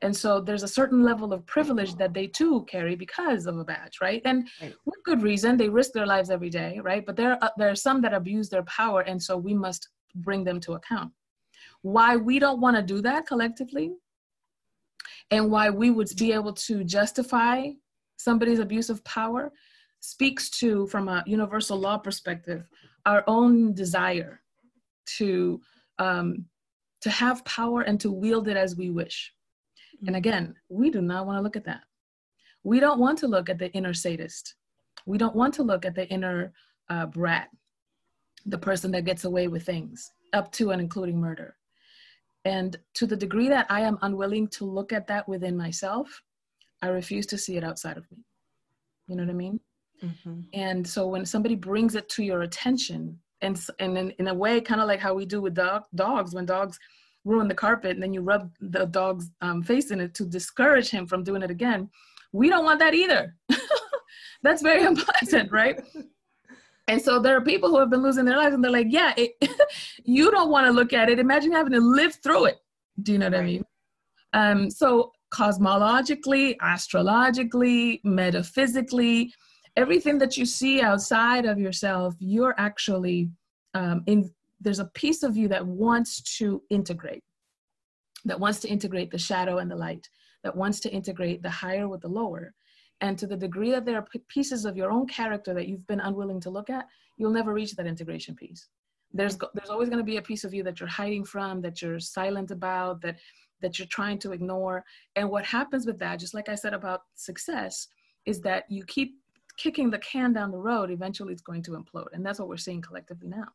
And 0.00 0.16
so 0.16 0.40
there's 0.40 0.62
a 0.62 0.68
certain 0.68 1.02
level 1.02 1.32
of 1.32 1.44
privilege 1.46 1.94
that 1.96 2.14
they 2.14 2.26
too 2.26 2.64
carry 2.68 2.94
because 2.94 3.46
of 3.46 3.58
a 3.58 3.64
badge 3.64 3.98
right? 4.00 4.22
And 4.24 4.48
right. 4.60 4.74
with 4.84 5.02
good 5.04 5.22
reason 5.22 5.56
they 5.56 5.68
risk 5.68 5.92
their 5.92 6.06
lives 6.06 6.30
every 6.30 6.50
day 6.50 6.80
right? 6.82 7.04
But 7.04 7.16
there 7.16 7.42
are, 7.42 7.52
there 7.56 7.70
are 7.70 7.76
some 7.76 8.00
that 8.02 8.14
abuse 8.14 8.48
their 8.48 8.64
power 8.64 9.00
and 9.02 9.22
so 9.22 9.36
we 9.36 9.54
must 9.54 9.88
bring 10.16 10.44
them 10.44 10.60
to 10.60 10.74
account 10.74 11.12
why 11.82 12.16
we 12.16 12.38
don't 12.38 12.60
want 12.60 12.76
to 12.76 12.82
do 12.82 13.02
that 13.02 13.26
collectively 13.26 13.92
and 15.30 15.50
why 15.50 15.70
we 15.70 15.90
would 15.90 16.08
be 16.16 16.32
able 16.32 16.52
to 16.52 16.84
justify 16.84 17.68
somebody's 18.16 18.60
abuse 18.60 18.88
of 18.88 19.02
power 19.04 19.52
speaks 20.00 20.50
to 20.50 20.86
from 20.88 21.08
a 21.08 21.22
universal 21.26 21.78
law 21.78 21.96
perspective 21.96 22.66
our 23.06 23.24
own 23.26 23.74
desire 23.74 24.40
to 25.06 25.60
um, 25.98 26.44
to 27.00 27.10
have 27.10 27.44
power 27.44 27.82
and 27.82 28.00
to 28.00 28.12
wield 28.12 28.46
it 28.46 28.56
as 28.56 28.76
we 28.76 28.90
wish. 28.90 29.32
And 30.00 30.10
mm-hmm. 30.10 30.16
again 30.16 30.54
we 30.68 30.90
do 30.90 31.02
not 31.02 31.26
want 31.26 31.38
to 31.38 31.42
look 31.42 31.56
at 31.56 31.64
that. 31.64 31.82
We 32.62 32.78
don't 32.78 33.00
want 33.00 33.18
to 33.18 33.26
look 33.26 33.48
at 33.48 33.58
the 33.58 33.72
inner 33.72 33.94
sadist. 33.94 34.54
We 35.04 35.18
don't 35.18 35.34
want 35.34 35.54
to 35.54 35.64
look 35.64 35.84
at 35.84 35.96
the 35.96 36.08
inner 36.08 36.52
uh, 36.88 37.06
brat 37.06 37.48
the 38.46 38.58
person 38.58 38.90
that 38.92 39.04
gets 39.04 39.24
away 39.24 39.48
with 39.48 39.64
things 39.64 40.10
up 40.32 40.50
to 40.52 40.70
and 40.70 40.80
including 40.80 41.20
murder 41.20 41.56
and 42.44 42.76
to 42.94 43.06
the 43.06 43.16
degree 43.16 43.48
that 43.48 43.66
I 43.70 43.80
am 43.80 43.98
unwilling 44.02 44.48
to 44.48 44.64
look 44.64 44.92
at 44.92 45.06
that 45.06 45.28
within 45.28 45.56
myself, 45.56 46.22
I 46.80 46.88
refuse 46.88 47.26
to 47.26 47.38
see 47.38 47.56
it 47.56 47.64
outside 47.64 47.96
of 47.96 48.10
me. 48.10 48.18
You 49.06 49.16
know 49.16 49.22
what 49.22 49.30
I 49.30 49.34
mean? 49.34 49.60
Mm-hmm. 50.02 50.40
And 50.52 50.86
so 50.86 51.06
when 51.06 51.24
somebody 51.24 51.54
brings 51.54 51.94
it 51.94 52.08
to 52.10 52.24
your 52.24 52.42
attention, 52.42 53.18
and 53.40 53.60
and 53.78 53.96
in, 53.96 54.10
in 54.18 54.28
a 54.28 54.34
way, 54.34 54.60
kind 54.60 54.80
of 54.80 54.88
like 54.88 55.00
how 55.00 55.14
we 55.14 55.24
do 55.24 55.40
with 55.40 55.54
dog, 55.54 55.84
dogs, 55.94 56.34
when 56.34 56.46
dogs 56.46 56.78
ruin 57.24 57.46
the 57.46 57.54
carpet, 57.54 57.92
and 57.92 58.02
then 58.02 58.12
you 58.12 58.20
rub 58.20 58.50
the 58.60 58.86
dog's 58.86 59.30
um, 59.40 59.62
face 59.62 59.90
in 59.90 60.00
it 60.00 60.14
to 60.14 60.24
discourage 60.24 60.90
him 60.90 61.06
from 61.06 61.22
doing 61.22 61.42
it 61.42 61.50
again. 61.50 61.88
We 62.32 62.48
don't 62.48 62.64
want 62.64 62.80
that 62.80 62.94
either. 62.94 63.36
That's 64.42 64.62
very 64.62 64.84
unpleasant, 64.84 65.52
right? 65.52 65.80
And 66.92 67.00
so 67.00 67.18
there 67.18 67.34
are 67.34 67.40
people 67.40 67.70
who 67.70 67.78
have 67.78 67.88
been 67.88 68.02
losing 68.02 68.26
their 68.26 68.36
lives 68.36 68.54
and 68.54 68.62
they're 68.62 68.70
like, 68.70 68.88
yeah, 68.90 69.14
it, 69.16 69.32
you 70.04 70.30
don't 70.30 70.50
want 70.50 70.66
to 70.66 70.72
look 70.72 70.92
at 70.92 71.08
it. 71.08 71.18
Imagine 71.18 71.50
having 71.50 71.72
to 71.72 71.80
live 71.80 72.16
through 72.16 72.44
it. 72.44 72.58
Do 73.02 73.12
you 73.12 73.18
know 73.18 73.30
what 73.30 73.38
right. 73.38 73.40
I 73.40 73.46
mean? 73.46 73.64
Um, 74.34 74.70
so 74.70 75.12
cosmologically, 75.32 76.54
astrologically, 76.60 78.02
metaphysically, 78.04 79.32
everything 79.74 80.18
that 80.18 80.36
you 80.36 80.44
see 80.44 80.82
outside 80.82 81.46
of 81.46 81.58
yourself, 81.58 82.14
you're 82.18 82.54
actually 82.58 83.30
um, 83.72 84.02
in. 84.06 84.30
There's 84.60 84.78
a 84.78 84.84
piece 84.84 85.22
of 85.22 85.34
you 85.34 85.48
that 85.48 85.66
wants 85.66 86.20
to 86.36 86.62
integrate, 86.68 87.24
that 88.26 88.38
wants 88.38 88.60
to 88.60 88.68
integrate 88.68 89.10
the 89.10 89.18
shadow 89.18 89.58
and 89.58 89.70
the 89.70 89.76
light, 89.76 90.06
that 90.44 90.54
wants 90.54 90.78
to 90.80 90.90
integrate 90.90 91.42
the 91.42 91.50
higher 91.50 91.88
with 91.88 92.02
the 92.02 92.08
lower. 92.08 92.52
And 93.02 93.18
to 93.18 93.26
the 93.26 93.36
degree 93.36 93.72
that 93.72 93.84
there 93.84 93.96
are 93.96 94.06
pieces 94.28 94.64
of 94.64 94.76
your 94.76 94.90
own 94.90 95.06
character 95.06 95.52
that 95.52 95.68
you've 95.68 95.86
been 95.86 96.00
unwilling 96.00 96.40
to 96.40 96.50
look 96.50 96.70
at, 96.70 96.86
you'll 97.18 97.32
never 97.32 97.52
reach 97.52 97.74
that 97.74 97.86
integration 97.86 98.34
piece. 98.34 98.68
There's 99.12 99.36
there's 99.54 99.68
always 99.68 99.90
going 99.90 99.98
to 99.98 100.12
be 100.12 100.16
a 100.16 100.22
piece 100.22 100.44
of 100.44 100.54
you 100.54 100.62
that 100.62 100.80
you're 100.80 100.88
hiding 100.88 101.24
from, 101.24 101.60
that 101.62 101.82
you're 101.82 102.00
silent 102.00 102.50
about, 102.50 103.02
that 103.02 103.16
that 103.60 103.78
you're 103.78 103.88
trying 103.88 104.18
to 104.20 104.32
ignore. 104.32 104.84
And 105.16 105.28
what 105.28 105.44
happens 105.44 105.84
with 105.84 105.98
that, 105.98 106.18
just 106.18 106.34
like 106.34 106.48
I 106.48 106.54
said 106.54 106.74
about 106.74 107.02
success, 107.14 107.88
is 108.24 108.40
that 108.42 108.64
you 108.70 108.84
keep 108.84 109.18
kicking 109.56 109.90
the 109.90 109.98
can 109.98 110.32
down 110.32 110.50
the 110.50 110.58
road, 110.58 110.90
eventually 110.90 111.32
it's 111.32 111.42
going 111.42 111.62
to 111.64 111.72
implode. 111.72 112.08
And 112.12 112.24
that's 112.24 112.38
what 112.38 112.48
we're 112.48 112.56
seeing 112.56 112.80
collectively 112.80 113.28
now. 113.28 113.48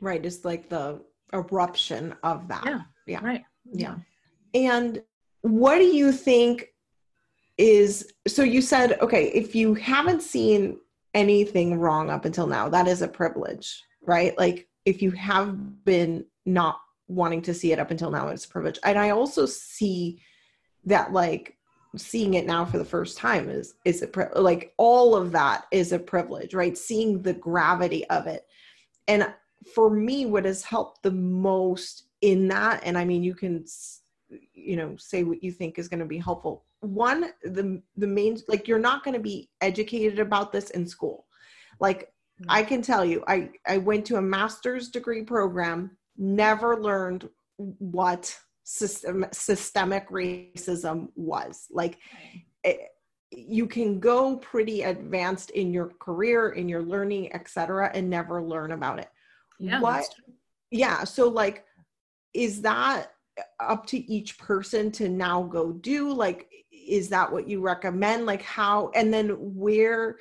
Right. 0.00 0.24
It's 0.24 0.44
like 0.44 0.68
the 0.68 1.00
eruption 1.32 2.14
of 2.22 2.48
that. 2.48 2.64
Yeah. 2.66 2.80
Yeah. 3.06 3.24
Right. 3.24 3.44
Yeah. 3.72 3.96
And 4.54 5.02
what 5.42 5.78
do 5.78 5.84
you 5.84 6.12
think 6.12 6.71
is 7.58 8.12
so 8.26 8.42
you 8.42 8.62
said, 8.62 8.98
okay, 9.00 9.26
if 9.28 9.54
you 9.54 9.74
haven't 9.74 10.22
seen 10.22 10.78
anything 11.14 11.78
wrong 11.78 12.10
up 12.10 12.24
until 12.24 12.46
now, 12.46 12.68
that 12.68 12.88
is 12.88 13.02
a 13.02 13.08
privilege, 13.08 13.82
right? 14.02 14.36
Like 14.38 14.68
if 14.84 15.02
you 15.02 15.10
have 15.12 15.84
been 15.84 16.24
not 16.46 16.80
wanting 17.08 17.42
to 17.42 17.54
see 17.54 17.72
it 17.72 17.78
up 17.78 17.90
until 17.90 18.10
now, 18.10 18.28
it's 18.28 18.46
a 18.46 18.48
privilege. 18.48 18.78
And 18.84 18.98
I 18.98 19.10
also 19.10 19.46
see 19.46 20.20
that 20.84 21.12
like 21.12 21.56
seeing 21.96 22.34
it 22.34 22.46
now 22.46 22.64
for 22.64 22.78
the 22.78 22.84
first 22.84 23.18
time 23.18 23.50
is 23.50 23.74
is 23.84 24.02
a 24.02 24.06
pri- 24.06 24.30
like 24.34 24.72
all 24.78 25.14
of 25.14 25.30
that 25.32 25.66
is 25.70 25.92
a 25.92 25.98
privilege 25.98 26.54
right 26.54 26.78
seeing 26.78 27.20
the 27.20 27.34
gravity 27.34 28.08
of 28.08 28.26
it 28.26 28.46
and 29.08 29.32
for 29.74 29.90
me 29.90 30.24
what 30.24 30.46
has 30.46 30.62
helped 30.62 31.02
the 31.02 31.10
most 31.10 32.04
in 32.22 32.48
that 32.48 32.80
and 32.84 32.96
i 32.96 33.04
mean 33.04 33.22
you 33.22 33.34
can 33.34 33.62
you 34.54 34.74
know 34.74 34.96
say 34.96 35.22
what 35.22 35.44
you 35.44 35.52
think 35.52 35.78
is 35.78 35.88
going 35.88 36.00
to 36.00 36.06
be 36.06 36.18
helpful 36.18 36.64
one 36.82 37.30
the 37.44 37.80
the 37.96 38.06
main 38.06 38.36
like 38.48 38.68
you're 38.68 38.78
not 38.78 39.04
going 39.04 39.14
to 39.14 39.20
be 39.20 39.48
educated 39.60 40.18
about 40.18 40.52
this 40.52 40.70
in 40.70 40.86
school 40.86 41.26
like 41.80 42.02
mm-hmm. 42.02 42.50
i 42.50 42.62
can 42.62 42.82
tell 42.82 43.04
you 43.04 43.22
i 43.26 43.48
i 43.66 43.78
went 43.78 44.04
to 44.04 44.16
a 44.16 44.22
master's 44.22 44.88
degree 44.88 45.22
program 45.22 45.96
never 46.16 46.80
learned 46.80 47.28
what 47.56 48.36
system, 48.64 49.26
systemic 49.32 50.08
racism 50.08 51.08
was. 51.14 51.66
Like, 51.70 51.98
it, 52.64 52.80
you 53.30 53.66
can 53.66 53.98
go 53.98 54.36
pretty 54.36 54.82
advanced 54.82 55.50
in 55.50 55.72
your 55.72 55.88
career, 56.00 56.50
in 56.50 56.68
your 56.68 56.82
learning, 56.82 57.34
etc., 57.34 57.90
and 57.94 58.10
never 58.10 58.42
learn 58.42 58.72
about 58.72 58.98
it. 58.98 59.08
Yeah. 59.58 59.80
What? 59.80 60.08
Yeah. 60.70 61.04
So, 61.04 61.28
like, 61.28 61.64
is 62.34 62.62
that 62.62 63.12
up 63.60 63.86
to 63.86 64.12
each 64.12 64.38
person 64.38 64.90
to 64.92 65.08
now 65.08 65.42
go 65.42 65.72
do? 65.72 66.12
Like, 66.12 66.48
is 66.86 67.08
that 67.10 67.30
what 67.30 67.48
you 67.48 67.60
recommend? 67.60 68.26
Like, 68.26 68.42
how? 68.42 68.90
And 68.94 69.12
then 69.12 69.30
where? 69.38 70.16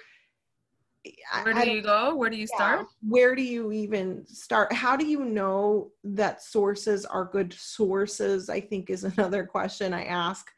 where 1.44 1.66
do 1.66 1.72
you 1.72 1.82
go 1.82 2.16
where 2.16 2.30
do 2.30 2.38
you 2.38 2.46
start 2.46 2.86
where 3.02 3.36
do 3.36 3.42
you 3.42 3.72
even 3.72 4.26
start 4.28 4.72
how 4.72 4.96
do 4.96 5.06
you 5.06 5.26
know 5.26 5.90
that 6.04 6.44
sources 6.44 7.06
are 7.06 7.26
good 7.26 7.54
sources 7.54 8.50
i 8.50 8.60
think 8.60 8.90
is 8.90 9.04
another 9.18 9.46
question 9.46 9.94
i 9.94 10.04
ask 10.04 10.52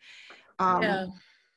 um 0.59 0.81
yeah. 0.81 1.05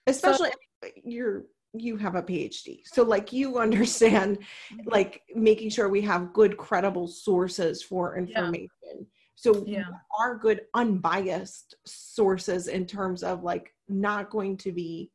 especially 0.06 0.50
so, 0.82 0.90
you're 1.04 1.44
you 1.72 1.96
have 1.96 2.14
a 2.14 2.22
phd 2.22 2.80
so 2.84 3.02
like 3.02 3.32
you 3.32 3.58
understand 3.58 4.38
mm-hmm. 4.38 4.88
like 4.88 5.22
making 5.34 5.68
sure 5.68 5.88
we 5.88 6.00
have 6.00 6.32
good 6.32 6.56
credible 6.56 7.08
sources 7.08 7.82
for 7.82 8.16
information 8.16 8.68
yeah. 8.84 9.02
so 9.34 9.64
yeah. 9.66 9.84
are 10.18 10.38
good 10.38 10.60
unbiased 10.74 11.74
sources 11.84 12.68
in 12.68 12.86
terms 12.86 13.22
of 13.24 13.42
like 13.42 13.72
not 13.88 14.30
going 14.30 14.56
to 14.58 14.72
be 14.72 15.10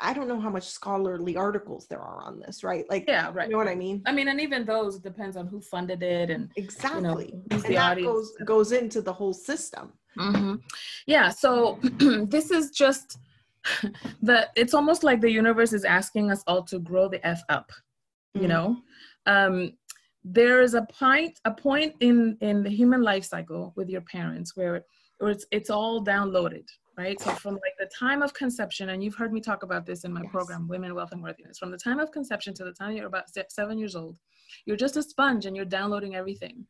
I 0.00 0.14
don't 0.14 0.28
know 0.28 0.40
how 0.40 0.48
much 0.48 0.64
scholarly 0.64 1.36
articles 1.36 1.86
there 1.86 2.00
are 2.00 2.22
on 2.22 2.40
this, 2.40 2.64
right? 2.64 2.88
Like, 2.88 3.04
yeah, 3.06 3.30
right. 3.32 3.46
You 3.46 3.52
know 3.52 3.58
what 3.58 3.68
I 3.68 3.74
mean? 3.74 4.02
I 4.06 4.12
mean, 4.12 4.28
and 4.28 4.40
even 4.40 4.64
those 4.64 4.98
depends 4.98 5.36
on 5.36 5.46
who 5.46 5.60
funded 5.60 6.02
it 6.02 6.30
and 6.30 6.50
exactly. 6.56 7.26
You 7.26 7.32
know, 7.50 7.56
and 7.56 7.62
that 7.62 7.92
audience. 7.92 8.06
goes 8.06 8.32
goes 8.46 8.72
into 8.72 9.02
the 9.02 9.12
whole 9.12 9.34
system. 9.34 9.92
Mm-hmm. 10.18 10.54
Yeah. 11.06 11.28
So 11.28 11.78
this 12.28 12.50
is 12.50 12.70
just 12.70 13.18
the. 14.22 14.48
It's 14.56 14.72
almost 14.72 15.04
like 15.04 15.20
the 15.20 15.30
universe 15.30 15.74
is 15.74 15.84
asking 15.84 16.30
us 16.30 16.42
all 16.46 16.62
to 16.64 16.78
grow 16.78 17.08
the 17.08 17.24
f 17.26 17.42
up. 17.50 17.70
You 18.32 18.42
mm-hmm. 18.42 18.48
know, 18.48 18.76
um, 19.26 19.72
there 20.24 20.62
is 20.62 20.72
a 20.72 20.86
point 20.86 21.38
a 21.44 21.50
point 21.50 21.94
in 22.00 22.38
in 22.40 22.62
the 22.62 22.70
human 22.70 23.02
life 23.02 23.24
cycle 23.24 23.74
with 23.76 23.90
your 23.90 24.02
parents 24.02 24.56
where 24.56 24.86
where 25.18 25.32
it's 25.32 25.44
it's 25.50 25.68
all 25.68 26.02
downloaded 26.02 26.64
right? 26.96 27.20
So 27.20 27.30
from 27.32 27.54
like 27.54 27.76
the 27.78 27.90
time 27.96 28.22
of 28.22 28.32
conception, 28.32 28.88
and 28.90 29.02
you've 29.02 29.14
heard 29.14 29.32
me 29.32 29.40
talk 29.40 29.62
about 29.62 29.84
this 29.84 30.04
in 30.04 30.12
my 30.12 30.22
yes. 30.22 30.30
program, 30.32 30.66
Women, 30.66 30.94
Wealth, 30.94 31.12
and 31.12 31.22
Worthiness, 31.22 31.58
from 31.58 31.70
the 31.70 31.78
time 31.78 31.98
of 31.98 32.10
conception 32.10 32.54
to 32.54 32.64
the 32.64 32.72
time 32.72 32.96
you're 32.96 33.06
about 33.06 33.24
seven 33.48 33.78
years 33.78 33.94
old, 33.94 34.16
you're 34.64 34.76
just 34.76 34.96
a 34.96 35.02
sponge 35.02 35.46
and 35.46 35.54
you're 35.54 35.64
downloading 35.64 36.16
everything. 36.16 36.64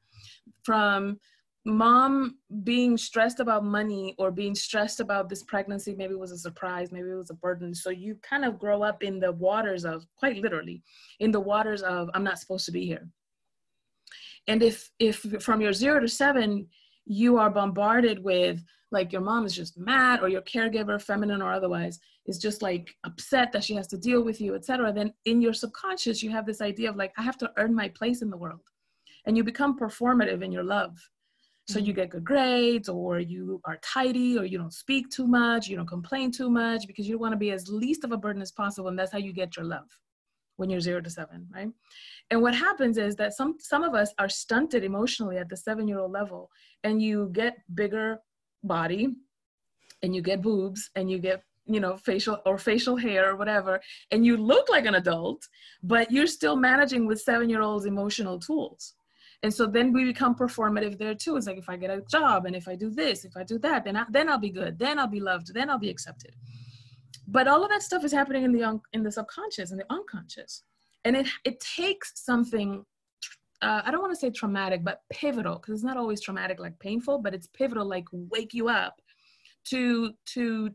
From 0.64 1.18
mom 1.64 2.36
being 2.62 2.96
stressed 2.96 3.40
about 3.40 3.64
money 3.64 4.14
or 4.18 4.30
being 4.30 4.54
stressed 4.54 5.00
about 5.00 5.28
this 5.28 5.42
pregnancy, 5.42 5.94
maybe 5.94 6.14
it 6.14 6.18
was 6.18 6.32
a 6.32 6.38
surprise, 6.38 6.92
maybe 6.92 7.10
it 7.10 7.14
was 7.14 7.30
a 7.30 7.34
burden. 7.34 7.74
So 7.74 7.90
you 7.90 8.16
kind 8.22 8.44
of 8.44 8.58
grow 8.58 8.82
up 8.82 9.02
in 9.02 9.18
the 9.18 9.32
waters 9.32 9.84
of, 9.84 10.06
quite 10.16 10.38
literally, 10.38 10.82
in 11.20 11.30
the 11.30 11.40
waters 11.40 11.82
of, 11.82 12.08
I'm 12.14 12.24
not 12.24 12.38
supposed 12.38 12.66
to 12.66 12.72
be 12.72 12.86
here. 12.86 13.08
And 14.48 14.62
if, 14.62 14.90
if 14.98 15.16
from 15.40 15.60
your 15.60 15.72
zero 15.72 16.00
to 16.00 16.08
seven, 16.08 16.68
you 17.04 17.38
are 17.38 17.50
bombarded 17.50 18.22
with 18.22 18.62
like 18.92 19.12
your 19.12 19.20
mom 19.20 19.44
is 19.44 19.54
just 19.54 19.76
mad 19.76 20.20
or 20.22 20.28
your 20.28 20.42
caregiver 20.42 21.00
feminine 21.00 21.42
or 21.42 21.52
otherwise 21.52 21.98
is 22.26 22.38
just 22.38 22.62
like 22.62 22.94
upset 23.04 23.50
that 23.52 23.64
she 23.64 23.74
has 23.74 23.86
to 23.88 23.98
deal 23.98 24.22
with 24.22 24.40
you 24.40 24.54
etc 24.54 24.92
then 24.92 25.12
in 25.24 25.40
your 25.40 25.52
subconscious 25.52 26.22
you 26.22 26.30
have 26.30 26.46
this 26.46 26.60
idea 26.60 26.88
of 26.88 26.96
like 26.96 27.12
i 27.18 27.22
have 27.22 27.36
to 27.36 27.50
earn 27.56 27.74
my 27.74 27.88
place 27.88 28.22
in 28.22 28.30
the 28.30 28.36
world. 28.36 28.60
And 29.26 29.36
you 29.36 29.42
become 29.42 29.78
performative 29.78 30.42
in 30.42 30.52
your 30.52 30.62
love. 30.62 30.96
So 31.68 31.80
you 31.80 31.86
mm-hmm. 31.86 32.02
get 32.02 32.10
good 32.10 32.24
grades 32.24 32.88
or 32.88 33.18
you 33.18 33.60
are 33.64 33.78
tidy 33.82 34.38
or 34.38 34.44
you 34.44 34.56
don't 34.56 34.72
speak 34.72 35.10
too 35.10 35.26
much 35.26 35.66
you 35.66 35.76
don't 35.76 35.88
complain 35.88 36.30
too 36.30 36.48
much 36.48 36.86
because 36.86 37.08
you 37.08 37.18
want 37.18 37.32
to 37.32 37.36
be 37.36 37.50
as 37.50 37.66
least 37.68 38.04
of 38.04 38.12
a 38.12 38.16
burden 38.16 38.40
as 38.40 38.52
possible 38.52 38.88
and 38.88 38.96
that's 38.96 39.10
how 39.10 39.18
you 39.18 39.32
get 39.32 39.56
your 39.56 39.66
love 39.66 39.88
when 40.58 40.70
you're 40.70 40.78
zero 40.88 41.00
to 41.00 41.10
seven 41.10 41.44
right? 41.52 41.68
And 42.30 42.40
what 42.40 42.54
happens 42.54 42.98
is 42.98 43.16
that 43.16 43.32
some 43.32 43.56
some 43.58 43.82
of 43.82 43.96
us 43.96 44.14
are 44.20 44.28
stunted 44.28 44.84
emotionally 44.84 45.38
at 45.38 45.48
the 45.48 45.56
seven 45.56 45.88
year 45.88 45.98
old 45.98 46.12
level 46.12 46.50
and 46.84 47.02
you 47.02 47.30
get 47.32 47.56
bigger 47.74 48.20
body 48.66 49.08
and 50.02 50.14
you 50.14 50.22
get 50.22 50.42
boobs 50.42 50.90
and 50.94 51.10
you 51.10 51.18
get 51.18 51.42
you 51.66 51.80
know 51.80 51.96
facial 51.96 52.40
or 52.46 52.58
facial 52.58 52.96
hair 52.96 53.30
or 53.30 53.36
whatever 53.36 53.80
and 54.12 54.24
you 54.24 54.36
look 54.36 54.68
like 54.68 54.86
an 54.86 54.94
adult 54.94 55.42
but 55.82 56.10
you're 56.12 56.26
still 56.26 56.56
managing 56.56 57.06
with 57.06 57.20
seven 57.20 57.48
year 57.50 57.62
olds 57.62 57.86
emotional 57.86 58.38
tools. 58.38 58.94
And 59.42 59.52
so 59.52 59.66
then 59.66 59.92
we 59.92 60.04
become 60.04 60.34
performative 60.34 60.96
there 60.98 61.14
too. 61.14 61.36
It's 61.36 61.46
like 61.46 61.58
if 61.58 61.68
i 61.68 61.76
get 61.76 61.90
a 61.90 62.02
job 62.10 62.46
and 62.46 62.56
if 62.56 62.68
i 62.68 62.74
do 62.74 62.90
this 62.90 63.24
if 63.24 63.36
i 63.36 63.42
do 63.42 63.58
that 63.58 63.84
then 63.84 63.96
I, 63.96 64.04
then 64.10 64.28
i'll 64.28 64.38
be 64.38 64.50
good 64.50 64.78
then 64.78 64.98
i'll 64.98 65.14
be 65.18 65.20
loved 65.20 65.52
then 65.52 65.70
i'll 65.70 65.78
be 65.78 65.90
accepted. 65.90 66.34
But 67.28 67.48
all 67.48 67.64
of 67.64 67.70
that 67.70 67.82
stuff 67.82 68.04
is 68.04 68.12
happening 68.12 68.44
in 68.44 68.52
the 68.52 68.62
un, 68.62 68.80
in 68.92 69.02
the 69.02 69.10
subconscious 69.10 69.70
and 69.72 69.80
the 69.80 69.92
unconscious. 69.92 70.62
And 71.04 71.16
it 71.16 71.26
it 71.44 71.60
takes 71.60 72.12
something 72.14 72.84
uh, 73.62 73.82
I 73.84 73.90
don't 73.90 74.02
want 74.02 74.12
to 74.12 74.20
say 74.20 74.30
traumatic, 74.30 74.84
but 74.84 75.00
pivotal 75.10 75.56
because 75.56 75.74
it's 75.74 75.84
not 75.84 75.96
always 75.96 76.20
traumatic 76.20 76.60
like 76.60 76.78
painful, 76.78 77.18
but 77.18 77.34
it's 77.34 77.46
pivotal 77.48 77.86
like 77.86 78.04
wake 78.12 78.52
you 78.52 78.68
up 78.68 79.00
to 79.70 80.12
to 80.34 80.70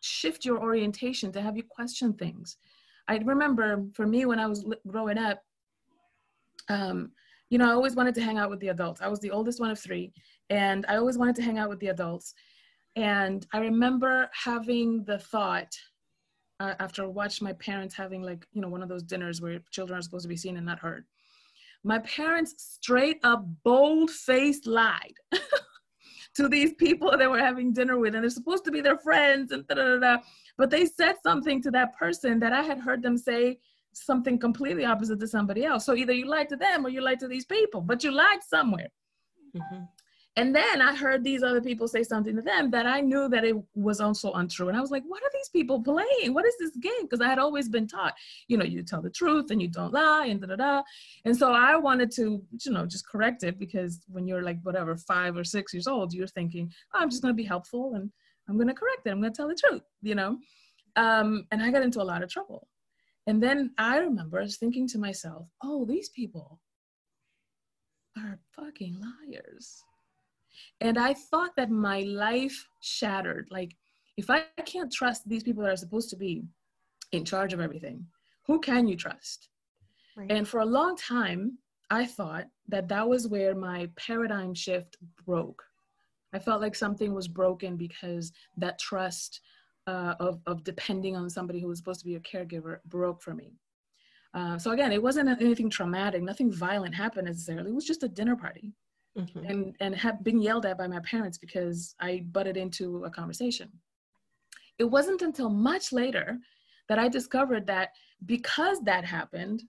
shift 0.00 0.44
your 0.44 0.58
orientation 0.58 1.32
to 1.32 1.40
have 1.40 1.56
you 1.56 1.62
question 1.62 2.12
things. 2.12 2.56
I 3.08 3.18
remember 3.18 3.84
for 3.94 4.06
me 4.06 4.26
when 4.26 4.38
I 4.38 4.46
was 4.46 4.66
growing 4.86 5.18
up, 5.18 5.40
um, 6.68 7.12
you 7.50 7.58
know, 7.58 7.70
I 7.70 7.74
always 7.74 7.94
wanted 7.94 8.14
to 8.16 8.22
hang 8.22 8.38
out 8.38 8.50
with 8.50 8.60
the 8.60 8.68
adults. 8.68 9.00
I 9.00 9.08
was 9.08 9.20
the 9.20 9.30
oldest 9.30 9.60
one 9.60 9.70
of 9.70 9.78
three, 9.78 10.12
and 10.50 10.84
I 10.88 10.96
always 10.96 11.16
wanted 11.16 11.36
to 11.36 11.42
hang 11.42 11.58
out 11.58 11.68
with 11.68 11.80
the 11.80 11.88
adults. 11.88 12.34
And 12.96 13.46
I 13.52 13.58
remember 13.58 14.30
having 14.32 15.04
the 15.04 15.18
thought 15.18 15.74
uh, 16.60 16.74
after 16.80 17.04
I 17.04 17.06
watched 17.06 17.42
my 17.42 17.52
parents 17.54 17.94
having 17.94 18.22
like 18.22 18.46
you 18.52 18.60
know 18.60 18.68
one 18.68 18.82
of 18.82 18.88
those 18.88 19.02
dinners 19.02 19.40
where 19.40 19.60
children 19.70 19.98
are 19.98 20.02
supposed 20.02 20.24
to 20.24 20.28
be 20.28 20.36
seen 20.36 20.56
and 20.56 20.66
not 20.66 20.80
heard 20.80 21.04
my 21.84 21.98
parents 22.00 22.54
straight 22.58 23.20
up 23.22 23.44
bold 23.62 24.10
faced 24.10 24.66
lied 24.66 25.14
to 26.34 26.48
these 26.48 26.72
people 26.74 27.16
they 27.16 27.26
were 27.26 27.38
having 27.38 27.72
dinner 27.72 27.98
with, 27.98 28.14
and 28.14 28.24
they're 28.24 28.30
supposed 28.30 28.64
to 28.64 28.70
be 28.70 28.80
their 28.80 28.98
friends 28.98 29.52
and 29.52 29.66
da 29.68 29.74
da 29.74 29.98
da. 29.98 30.16
but 30.56 30.70
they 30.70 30.86
said 30.86 31.16
something 31.22 31.62
to 31.62 31.70
that 31.70 31.96
person 31.96 32.40
that 32.40 32.52
I 32.52 32.62
had 32.62 32.78
heard 32.78 33.02
them 33.02 33.16
say 33.16 33.58
something 33.92 34.38
completely 34.38 34.84
opposite 34.84 35.20
to 35.20 35.28
somebody 35.28 35.64
else. 35.64 35.84
So 35.84 35.94
either 35.94 36.12
you 36.12 36.26
lied 36.26 36.48
to 36.48 36.56
them 36.56 36.84
or 36.84 36.88
you 36.88 37.00
lied 37.00 37.20
to 37.20 37.28
these 37.28 37.44
people, 37.44 37.80
but 37.80 38.02
you 38.02 38.10
lied 38.10 38.42
somewhere. 38.42 38.88
Mm-hmm. 39.56 39.84
And 40.36 40.54
then 40.54 40.82
I 40.82 40.96
heard 40.96 41.22
these 41.22 41.44
other 41.44 41.60
people 41.60 41.86
say 41.86 42.02
something 42.02 42.34
to 42.34 42.42
them 42.42 42.68
that 42.72 42.86
I 42.86 43.00
knew 43.00 43.28
that 43.28 43.44
it 43.44 43.54
was 43.76 44.00
also 44.00 44.32
untrue. 44.32 44.68
And 44.68 44.76
I 44.76 44.80
was 44.80 44.90
like, 44.90 45.04
what 45.06 45.22
are 45.22 45.30
these 45.32 45.48
people 45.48 45.80
playing? 45.80 46.34
What 46.34 46.44
is 46.44 46.56
this 46.58 46.76
game? 46.76 47.02
Because 47.02 47.20
I 47.20 47.28
had 47.28 47.38
always 47.38 47.68
been 47.68 47.86
taught, 47.86 48.14
you 48.48 48.56
know, 48.56 48.64
you 48.64 48.82
tell 48.82 49.00
the 49.00 49.10
truth 49.10 49.52
and 49.52 49.62
you 49.62 49.68
don't 49.68 49.92
lie 49.92 50.26
and 50.26 50.40
da 50.40 50.48
da 50.48 50.56
da. 50.56 50.82
And 51.24 51.36
so 51.36 51.52
I 51.52 51.76
wanted 51.76 52.10
to, 52.12 52.42
you 52.64 52.72
know, 52.72 52.84
just 52.84 53.08
correct 53.08 53.44
it 53.44 53.60
because 53.60 54.00
when 54.08 54.26
you're 54.26 54.42
like, 54.42 54.58
whatever, 54.62 54.96
five 54.96 55.36
or 55.36 55.44
six 55.44 55.72
years 55.72 55.86
old, 55.86 56.12
you're 56.12 56.26
thinking, 56.26 56.72
oh, 56.94 56.98
I'm 57.00 57.10
just 57.10 57.22
going 57.22 57.32
to 57.32 57.36
be 57.36 57.44
helpful 57.44 57.94
and 57.94 58.10
I'm 58.48 58.56
going 58.56 58.68
to 58.68 58.74
correct 58.74 59.06
it. 59.06 59.10
I'm 59.10 59.20
going 59.20 59.32
to 59.32 59.36
tell 59.36 59.48
the 59.48 59.54
truth, 59.54 59.82
you 60.02 60.16
know? 60.16 60.38
Um, 60.96 61.46
and 61.52 61.62
I 61.62 61.70
got 61.70 61.82
into 61.82 62.02
a 62.02 62.04
lot 62.04 62.24
of 62.24 62.28
trouble. 62.28 62.66
And 63.28 63.40
then 63.40 63.70
I 63.78 63.98
remember 63.98 64.44
thinking 64.48 64.88
to 64.88 64.98
myself, 64.98 65.46
oh, 65.62 65.84
these 65.84 66.08
people 66.08 66.60
are 68.18 68.40
fucking 68.56 69.00
liars. 69.00 69.82
And 70.80 70.98
I 70.98 71.14
thought 71.14 71.56
that 71.56 71.70
my 71.70 72.00
life 72.00 72.68
shattered. 72.80 73.48
Like, 73.50 73.76
if 74.16 74.30
I 74.30 74.44
can't 74.64 74.92
trust 74.92 75.28
these 75.28 75.42
people 75.42 75.62
that 75.62 75.72
are 75.72 75.76
supposed 75.76 76.10
to 76.10 76.16
be 76.16 76.44
in 77.12 77.24
charge 77.24 77.52
of 77.52 77.60
everything, 77.60 78.06
who 78.46 78.60
can 78.60 78.86
you 78.86 78.96
trust? 78.96 79.48
Right. 80.16 80.30
And 80.30 80.46
for 80.46 80.60
a 80.60 80.66
long 80.66 80.96
time, 80.96 81.58
I 81.90 82.06
thought 82.06 82.46
that 82.68 82.88
that 82.88 83.08
was 83.08 83.28
where 83.28 83.54
my 83.54 83.88
paradigm 83.96 84.54
shift 84.54 84.96
broke. 85.26 85.62
I 86.32 86.38
felt 86.38 86.60
like 86.60 86.74
something 86.74 87.14
was 87.14 87.28
broken 87.28 87.76
because 87.76 88.32
that 88.56 88.78
trust 88.78 89.40
uh, 89.86 90.14
of, 90.18 90.40
of 90.46 90.64
depending 90.64 91.16
on 91.16 91.28
somebody 91.30 91.60
who 91.60 91.68
was 91.68 91.78
supposed 91.78 92.00
to 92.00 92.06
be 92.06 92.16
a 92.16 92.20
caregiver 92.20 92.78
broke 92.86 93.22
for 93.22 93.34
me. 93.34 93.52
Uh, 94.32 94.58
so 94.58 94.72
again, 94.72 94.90
it 94.90 95.02
wasn't 95.02 95.28
anything 95.40 95.70
traumatic, 95.70 96.22
nothing 96.22 96.50
violent 96.52 96.94
happened 96.94 97.28
necessarily. 97.28 97.70
It 97.70 97.74
was 97.74 97.84
just 97.84 98.02
a 98.02 98.08
dinner 98.08 98.34
party, 98.34 98.72
mm-hmm. 99.16 99.44
and 99.44 99.76
and 99.80 99.94
have 99.94 100.22
been 100.22 100.40
yelled 100.40 100.66
at 100.66 100.78
by 100.78 100.86
my 100.86 101.00
parents 101.00 101.38
because 101.38 101.94
I 102.00 102.24
butted 102.32 102.56
into 102.56 103.04
a 103.04 103.10
conversation. 103.10 103.70
It 104.78 104.84
wasn't 104.84 105.22
until 105.22 105.50
much 105.50 105.92
later 105.92 106.38
that 106.88 106.98
I 106.98 107.08
discovered 107.08 107.66
that 107.66 107.90
because 108.26 108.80
that 108.80 109.04
happened, 109.04 109.62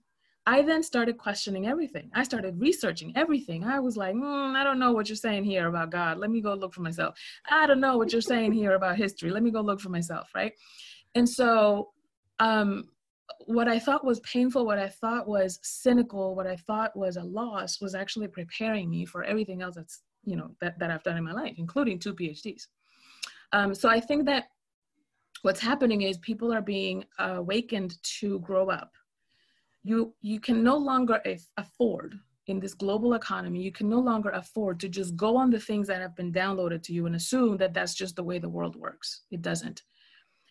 I 0.46 0.62
then 0.62 0.82
started 0.82 1.18
questioning 1.18 1.66
everything. 1.66 2.10
I 2.14 2.22
started 2.22 2.60
researching 2.60 3.12
everything. 3.16 3.64
I 3.64 3.80
was 3.80 3.96
like, 3.96 4.14
mm, 4.14 4.54
I 4.54 4.62
don't 4.62 4.78
know 4.78 4.92
what 4.92 5.08
you're 5.08 5.16
saying 5.16 5.44
here 5.44 5.66
about 5.66 5.90
God. 5.90 6.18
Let 6.18 6.30
me 6.30 6.40
go 6.40 6.54
look 6.54 6.72
for 6.72 6.82
myself. 6.82 7.18
I 7.50 7.66
don't 7.66 7.80
know 7.80 7.96
what 7.96 8.12
you're 8.12 8.20
saying 8.20 8.52
here 8.52 8.74
about 8.74 8.96
history. 8.96 9.30
Let 9.30 9.42
me 9.42 9.50
go 9.50 9.60
look 9.60 9.80
for 9.80 9.88
myself, 9.88 10.30
right? 10.34 10.52
And 11.16 11.28
so, 11.28 11.90
um, 12.38 12.90
what 13.46 13.68
I 13.68 13.78
thought 13.78 14.04
was 14.04 14.20
painful, 14.20 14.64
what 14.64 14.78
I 14.78 14.88
thought 14.88 15.28
was 15.28 15.58
cynical, 15.62 16.34
what 16.34 16.46
I 16.46 16.56
thought 16.56 16.96
was 16.96 17.16
a 17.16 17.22
loss, 17.22 17.80
was 17.80 17.94
actually 17.94 18.28
preparing 18.28 18.90
me 18.90 19.04
for 19.04 19.24
everything 19.24 19.62
else 19.62 19.76
that's 19.76 20.02
you 20.24 20.36
know 20.36 20.50
that 20.60 20.78
that 20.78 20.90
I've 20.90 21.02
done 21.02 21.16
in 21.16 21.24
my 21.24 21.32
life, 21.32 21.54
including 21.56 21.98
two 21.98 22.14
PhDs. 22.14 22.66
Um, 23.52 23.74
so 23.74 23.88
I 23.88 24.00
think 24.00 24.26
that 24.26 24.44
what's 25.42 25.60
happening 25.60 26.02
is 26.02 26.18
people 26.18 26.52
are 26.52 26.62
being 26.62 27.04
awakened 27.18 27.96
to 28.20 28.40
grow 28.40 28.70
up. 28.70 28.92
You 29.82 30.14
you 30.20 30.40
can 30.40 30.62
no 30.62 30.76
longer 30.76 31.20
afford 31.56 32.18
in 32.48 32.60
this 32.60 32.74
global 32.74 33.14
economy 33.14 33.60
you 33.60 33.72
can 33.72 33.88
no 33.88 33.98
longer 33.98 34.30
afford 34.30 34.78
to 34.78 34.88
just 34.88 35.16
go 35.16 35.36
on 35.36 35.50
the 35.50 35.58
things 35.58 35.88
that 35.88 36.00
have 36.00 36.14
been 36.14 36.32
downloaded 36.32 36.80
to 36.80 36.92
you 36.92 37.06
and 37.06 37.16
assume 37.16 37.56
that 37.56 37.74
that's 37.74 37.94
just 37.94 38.14
the 38.14 38.22
way 38.22 38.38
the 38.38 38.48
world 38.48 38.76
works. 38.76 39.22
It 39.32 39.42
doesn't. 39.42 39.82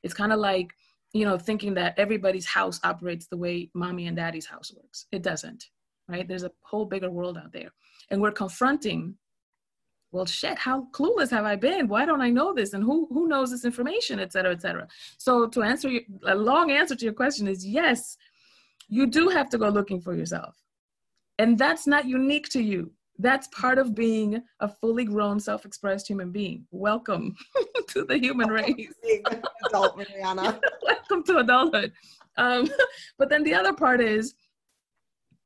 It's 0.03 0.13
kind 0.13 0.33
of 0.33 0.39
like 0.39 0.67
you 1.15 1.25
know 1.25 1.37
thinking 1.37 1.73
that 1.73 1.97
everybody's 1.97 2.45
house 2.45 2.79
operates 2.83 3.25
the 3.27 3.37
way 3.37 3.69
mommy 3.73 4.07
and 4.07 4.17
daddy's 4.17 4.45
house 4.53 4.69
works. 4.75 5.07
It 5.11 5.23
doesn't 5.23 5.63
right? 6.07 6.27
There's 6.27 6.43
a 6.43 6.51
whole 6.61 6.85
bigger 6.85 7.09
world 7.09 7.37
out 7.37 7.51
there. 7.51 7.69
And 8.09 8.21
we're 8.21 8.31
confronting 8.31 9.15
well 10.11 10.25
shit 10.25 10.57
how 10.57 10.87
clueless 10.93 11.29
have 11.31 11.43
i 11.45 11.55
been? 11.55 11.87
Why 11.87 12.05
don't 12.05 12.21
i 12.21 12.29
know 12.29 12.53
this? 12.53 12.73
And 12.73 12.83
who 12.83 13.07
who 13.11 13.27
knows 13.27 13.51
this 13.51 13.65
information 13.65 14.19
et 14.19 14.31
cetera 14.31 14.51
et 14.53 14.61
cetera. 14.61 14.87
So 15.17 15.47
to 15.47 15.63
answer 15.63 15.89
your, 15.89 16.03
a 16.25 16.35
long 16.35 16.71
answer 16.71 16.95
to 16.95 17.05
your 17.05 17.13
question 17.13 17.47
is 17.47 17.65
yes 17.65 18.17
you 18.87 19.07
do 19.07 19.29
have 19.29 19.49
to 19.49 19.57
go 19.57 19.69
looking 19.69 19.99
for 19.99 20.15
yourself. 20.15 20.55
And 21.39 21.57
that's 21.57 21.85
not 21.87 22.05
unique 22.05 22.49
to 22.49 22.61
you. 22.61 22.91
That's 23.17 23.47
part 23.47 23.77
of 23.77 23.95
being 23.95 24.41
a 24.59 24.67
fully 24.67 25.05
grown, 25.05 25.39
self 25.39 25.65
expressed 25.65 26.07
human 26.07 26.31
being. 26.31 26.65
Welcome 26.71 27.35
to 27.89 28.03
the 28.03 28.17
human 28.17 28.49
race. 28.49 28.93
Adult, 29.67 29.97
Mariana. 29.97 30.59
Welcome 30.83 31.23
to 31.23 31.37
adulthood. 31.37 31.93
Um, 32.37 32.69
but 33.17 33.29
then 33.29 33.43
the 33.43 33.53
other 33.53 33.73
part 33.73 34.01
is, 34.01 34.35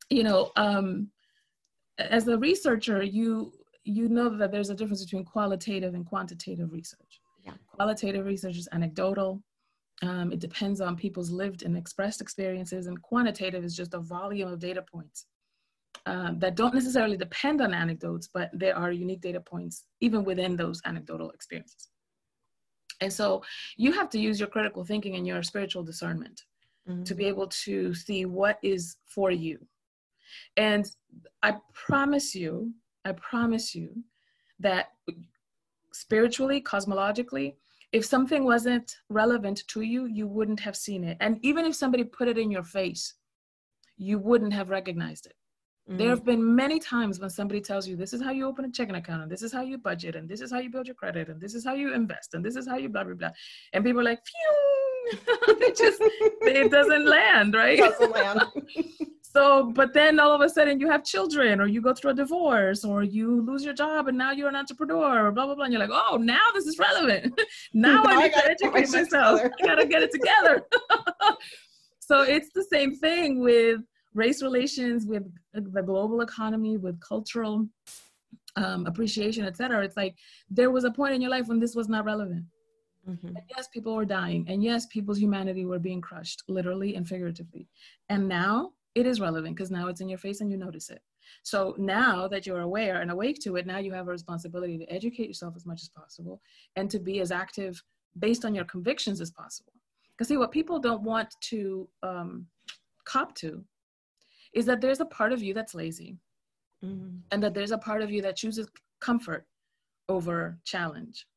you 0.10 0.24
know, 0.24 0.52
um, 0.56 1.10
as 2.00 2.28
a 2.28 2.38
researcher, 2.38 3.04
you 3.04 3.54
you 3.84 4.10
know 4.10 4.30
that 4.30 4.52
there's 4.52 4.70
a 4.70 4.76
difference 4.76 5.04
between 5.04 5.26
qualitative 5.26 5.94
and 5.94 6.06
quantitative 6.06 6.72
research. 6.72 7.22
Yeah. 7.44 7.54
Qualitative 7.72 8.26
research 8.26 8.58
is 8.58 8.68
anecdotal, 8.72 9.42
um, 10.02 10.32
it 10.32 10.40
depends 10.40 10.82
on 10.82 10.96
people's 10.96 11.30
lived 11.30 11.64
and 11.64 11.76
expressed 11.76 12.22
experiences, 12.22 12.88
and 12.88 13.02
quantitative 13.02 13.64
is 13.64 13.76
just 13.76 13.94
a 13.94 14.00
volume 14.00 14.52
of 14.52 14.60
data 14.60 14.82
points 14.82 15.26
um, 16.10 16.40
that 16.40 16.56
don't 16.56 16.74
necessarily 16.74 17.16
depend 17.16 17.62
on 17.62 17.72
anecdotes, 17.72 18.28
but 18.34 18.50
there 18.52 18.76
are 18.76 18.92
unique 18.92 19.22
data 19.22 19.40
points 19.40 19.86
even 20.02 20.24
within 20.24 20.56
those 20.56 20.82
anecdotal 20.86 21.30
experiences. 21.32 21.90
And 23.00 23.14
so 23.14 23.44
you 23.78 23.92
have 23.94 24.10
to 24.10 24.20
use 24.20 24.40
your 24.40 24.50
critical 24.50 24.84
thinking 24.84 25.16
and 25.16 25.28
your 25.28 25.44
spiritual 25.44 25.84
discernment 25.84 26.42
mm-hmm. 26.90 27.04
to 27.04 27.14
be 27.14 27.26
able 27.26 27.48
to 27.66 27.94
see 27.94 28.26
what 28.26 28.58
is 28.64 28.98
for 29.06 29.30
you. 29.30 29.60
And 30.58 30.90
I 31.44 31.58
promise 31.74 32.34
you, 32.34 32.74
I 33.06 33.12
promise 33.12 33.76
you 33.76 34.04
that 34.60 34.88
spiritually, 35.94 36.60
cosmologically, 36.60 37.54
if 37.92 38.04
something 38.04 38.44
wasn't 38.44 38.96
relevant 39.10 39.64
to 39.68 39.82
you, 39.82 40.06
you 40.06 40.28
wouldn't 40.28 40.60
have 40.60 40.76
seen 40.76 41.04
it. 41.04 41.18
And 41.20 41.40
even 41.44 41.66
if 41.66 41.76
somebody 41.76 42.04
put 42.04 42.28
it 42.28 42.38
in 42.38 42.50
your 42.50 42.64
face, 42.64 43.14
you 43.98 44.18
wouldn't 44.18 44.54
have 44.54 44.70
recognized 44.70 45.28
it. 45.28 45.36
There 45.90 45.98
mm-hmm. 45.98 46.10
have 46.10 46.24
been 46.24 46.56
many 46.56 46.78
times 46.78 47.20
when 47.20 47.32
somebody 47.32 47.62
tells 47.62 47.88
you, 47.88 47.96
this 47.96 48.14
is 48.14 48.22
how 48.22 48.30
you 48.30 48.46
open 48.46 48.64
a 48.64 48.72
checking 48.72 48.94
account, 48.94 49.24
and 49.24 49.32
this 49.32 49.42
is 49.42 49.52
how 49.52 49.62
you 49.62 49.80
budget, 49.80 50.16
and 50.16 50.30
this 50.30 50.40
is 50.40 50.52
how 50.52 50.60
you 50.60 50.70
build 50.70 50.86
your 50.86 50.94
credit, 50.94 51.30
and 51.30 51.42
this 51.42 51.56
is 51.56 51.66
how 51.66 51.74
you 51.74 51.96
invest, 51.96 52.36
and 52.36 52.46
this 52.46 52.56
is 52.56 52.68
how 52.68 52.78
you 52.78 52.90
blah, 52.90 53.04
blah, 53.04 53.16
blah. 53.16 53.32
And 53.74 53.84
people 53.84 54.02
are 54.02 54.04
like, 54.04 54.20
phew, 54.24 55.18
it 55.66 55.76
just, 55.76 55.98
it 56.44 56.70
doesn't 56.70 57.08
land, 57.08 57.56
right? 57.56 57.80
It 57.80 58.00
doesn't 58.00 58.12
land. 58.12 58.42
so 59.22 59.72
but 59.72 59.94
then 59.94 60.20
all 60.20 60.34
of 60.34 60.42
a 60.42 60.50
sudden 60.50 60.80
you 60.80 60.90
have 60.90 61.04
children 61.04 61.62
or 61.62 61.68
you 61.68 61.82
go 61.82 61.94
through 61.94 62.12
a 62.12 62.14
divorce 62.14 62.84
or 62.84 63.04
you 63.04 63.42
lose 63.46 63.64
your 63.64 63.76
job 63.76 64.08
and 64.08 64.18
now 64.18 64.32
you're 64.32 64.50
an 64.50 64.56
entrepreneur 64.56 65.28
or 65.28 65.32
blah 65.32 65.46
blah 65.46 65.54
blah 65.54 65.66
and 65.66 65.74
you're 65.74 65.80
like 65.80 65.92
oh 65.92 66.18
now 66.18 66.42
this 66.56 66.66
is 66.66 66.80
relevant 66.80 67.40
now, 67.74 68.02
now 68.02 68.10
i 68.10 68.24
need 68.24 68.34
to 68.34 68.46
educate 68.46 68.90
myself 68.90 69.40
i 69.44 69.66
gotta 69.68 69.86
get 69.86 70.02
it 70.02 70.12
together 70.12 70.66
so 72.00 72.24
it's 72.24 72.50
the 72.56 72.64
same 72.64 72.96
thing 72.96 73.40
with 73.40 73.82
race 74.14 74.42
relations 74.42 75.06
with 75.06 75.24
the 75.54 75.82
global 75.82 76.22
economy 76.22 76.78
with 76.78 77.00
cultural 77.00 77.68
um, 78.56 78.86
appreciation 78.86 79.46
etc 79.46 79.84
it's 79.84 79.98
like 79.98 80.16
there 80.50 80.72
was 80.72 80.84
a 80.84 80.92
point 80.92 81.14
in 81.14 81.22
your 81.22 81.32
life 81.32 81.48
when 81.48 81.60
this 81.60 81.76
was 81.76 81.88
not 81.88 82.06
relevant 82.06 82.46
Mm-hmm. 83.08 83.38
yes, 83.50 83.68
people 83.68 83.96
were 83.96 84.06
dying. 84.06 84.46
And 84.48 84.64
yes, 84.64 84.86
people's 84.88 85.20
humanity 85.20 85.66
were 85.66 85.80
being 85.80 86.02
crushed, 86.02 86.44
literally 86.48 86.96
and 86.96 87.08
figuratively. 87.08 87.68
And 88.10 88.28
now 88.28 88.72
it 88.96 89.06
is 89.06 89.20
relevant 89.20 89.56
because 89.56 89.72
now 89.72 89.88
it's 89.88 90.02
in 90.02 90.10
your 90.10 90.18
face 90.18 90.42
and 90.42 90.52
you 90.52 90.58
notice 90.58 90.90
it. 90.90 91.02
So 91.44 91.76
now 91.78 92.28
that 92.28 92.46
you're 92.46 92.62
aware 92.62 93.02
and 93.02 93.12
awake 93.12 93.40
to 93.44 93.56
it, 93.56 93.66
now 93.66 93.78
you 93.78 93.92
have 93.94 94.08
a 94.08 94.12
responsibility 94.12 94.78
to 94.78 94.92
educate 94.92 95.28
yourself 95.28 95.56
as 95.56 95.66
much 95.66 95.82
as 95.82 95.90
possible 95.90 96.42
and 96.76 96.90
to 96.90 97.00
be 97.00 97.20
as 97.20 97.32
active 97.32 97.82
based 98.18 98.46
on 98.46 98.56
your 98.56 98.66
convictions 98.66 99.22
as 99.22 99.32
possible. 99.32 99.74
Because 100.12 100.28
see, 100.28 100.38
what 100.38 100.52
people 100.52 100.80
don't 100.80 101.04
want 101.04 101.34
to 101.42 101.88
um, 102.04 102.48
cop 103.06 103.36
to 103.36 103.64
is 104.54 104.66
that 104.66 104.82
there's 104.82 105.00
a 105.00 105.06
part 105.06 105.32
of 105.32 105.42
you 105.42 105.54
that's 105.54 105.76
lazy 105.76 106.18
mm-hmm. 106.84 107.18
and 107.32 107.44
that 107.44 107.54
there's 107.54 107.72
a 107.72 107.78
part 107.78 108.02
of 108.02 108.12
you 108.12 108.22
that 108.22 108.36
chooses 108.36 108.68
comfort 109.00 109.46
over 110.08 110.58
challenge, 110.64 111.28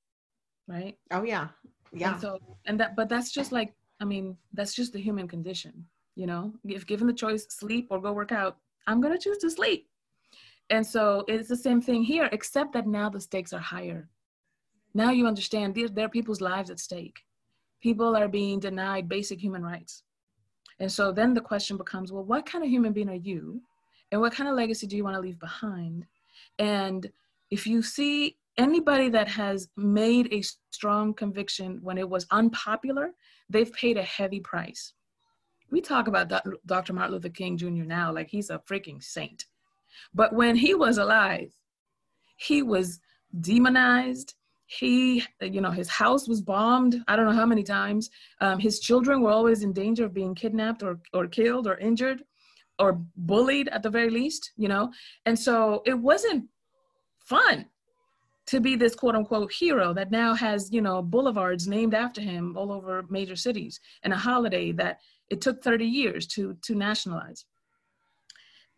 right? 0.67 0.97
Oh, 1.11 1.23
yeah. 1.23 1.49
Yeah. 1.93 2.13
And 2.13 2.21
so, 2.21 2.39
and 2.67 2.81
that, 2.81 2.97
but 2.97 3.09
that's 3.09 3.31
just 3.31 3.53
like, 3.53 3.75
I 4.01 4.05
mean, 4.05 4.37
that's 4.55 4.75
just 4.75 4.93
the 4.93 5.01
human 5.01 5.29
condition 5.29 5.87
you 6.15 6.27
know 6.27 6.53
if 6.65 6.87
given 6.87 7.07
the 7.07 7.13
choice 7.13 7.47
sleep 7.49 7.87
or 7.91 8.01
go 8.01 8.13
work 8.13 8.33
out 8.33 8.57
i'm 8.87 9.01
going 9.01 9.13
to 9.13 9.23
choose 9.23 9.39
to 9.39 9.51
sleep 9.51 9.89
and 10.71 10.87
so 10.87 11.25
it's 11.29 11.49
the 11.49 11.57
same 11.57 11.81
thing 11.81 12.03
here 12.03 12.29
except 12.33 12.73
that 12.73 12.87
now 12.87 13.09
the 13.09 13.21
stakes 13.21 13.53
are 13.53 13.61
higher 13.61 14.09
now 14.95 15.11
you 15.11 15.27
understand 15.27 15.75
there, 15.75 15.89
there 15.89 16.07
are 16.07 16.11
people's 16.11 16.41
lives 16.41 16.71
at 16.71 16.79
stake 16.79 17.21
people 17.81 18.17
are 18.17 18.29
being 18.29 18.61
denied 18.61 19.09
basic 19.09 19.41
human 19.41 19.63
rights 19.63 20.03
and 20.83 20.93
so 20.93 21.11
then 21.11 21.33
the 21.33 21.41
question 21.41 21.79
becomes 21.79 22.13
well 22.13 22.25
what 22.25 22.45
kind 22.45 22.63
of 22.63 22.71
human 22.71 22.93
being 22.93 23.09
are 23.09 23.15
you 23.15 23.63
and 24.11 24.21
what 24.21 24.35
kind 24.35 24.51
of 24.51 24.55
legacy 24.55 24.87
do 24.87 24.97
you 24.97 25.05
want 25.05 25.17
to 25.17 25.21
leave 25.21 25.39
behind 25.39 26.07
and 26.59 27.11
if 27.51 27.67
you 27.67 27.83
see 27.83 28.37
anybody 28.59 29.09
that 29.09 29.29
has 29.29 29.69
made 29.77 30.33
a 30.33 30.43
strong 30.71 31.15
conviction 31.15 31.79
when 31.83 31.99
it 31.99 32.09
was 32.09 32.27
unpopular, 32.31 33.13
they've 33.49 33.73
paid 33.73 33.97
a 33.97 34.03
heavy 34.03 34.41
price. 34.41 34.95
We 35.71 35.81
talk 35.81 36.07
about 36.07 36.31
Dr. 36.67 36.93
Martin 36.93 37.15
Luther 37.15 37.31
King 37.31 37.57
Jr. 37.57 37.85
now 37.85 38.13
like 38.13 38.29
he's 38.29 38.51
a 38.51 38.59
freaking 38.59 39.03
saint. 39.03 39.47
But 40.15 40.35
when 40.35 40.57
he 40.57 40.75
was 40.75 40.99
alive, 40.99 41.53
he 42.37 42.63
was 42.63 43.01
demonized. 43.41 44.35
He, 44.79 45.23
you 45.41 45.61
know, 45.61 45.71
his 45.71 45.89
house 45.89 46.27
was 46.27 46.41
bombed. 46.41 47.03
I 47.07 47.15
don't 47.15 47.27
know 47.27 47.33
how 47.33 47.47
many 47.47 47.63
times. 47.63 48.09
Um, 48.41 48.59
his 48.59 48.81
children 48.81 49.21
were 49.21 49.31
always 49.31 49.63
in 49.63 49.73
danger 49.73 50.05
of 50.07 50.15
being 50.15 50.35
kidnapped 50.35 50.83
or, 50.83 51.01
or 51.13 51.27
killed 51.27 51.67
or 51.67 51.77
injured 51.77 52.23
or 52.79 53.01
bullied 53.17 53.69
at 53.69 53.83
the 53.83 53.91
very 53.91 54.09
least, 54.09 54.53
you 54.57 54.69
know? 54.69 54.91
And 55.27 55.39
so 55.39 55.83
it 55.85 55.99
wasn't 55.99 56.49
fun 57.19 57.67
to 58.47 58.61
be 58.61 58.75
this 58.75 58.95
quote 58.95 59.15
unquote 59.15 59.53
hero 59.53 59.93
that 59.93 60.11
now 60.11 60.35
has, 60.35 60.73
you 60.73 60.81
know, 60.81 61.03
boulevards 61.03 61.69
named 61.69 61.95
after 61.95 62.21
him 62.21 62.57
all 62.57 62.73
over 62.73 63.05
major 63.11 63.37
cities 63.37 63.79
and 64.05 64.13
a 64.13 64.17
holiday 64.17 64.73
that 64.73 65.01
it 65.29 65.41
took 65.43 65.63
30 65.63 65.85
years 65.85 66.27
to, 66.29 66.57
to 66.63 66.75
nationalize. 66.75 67.45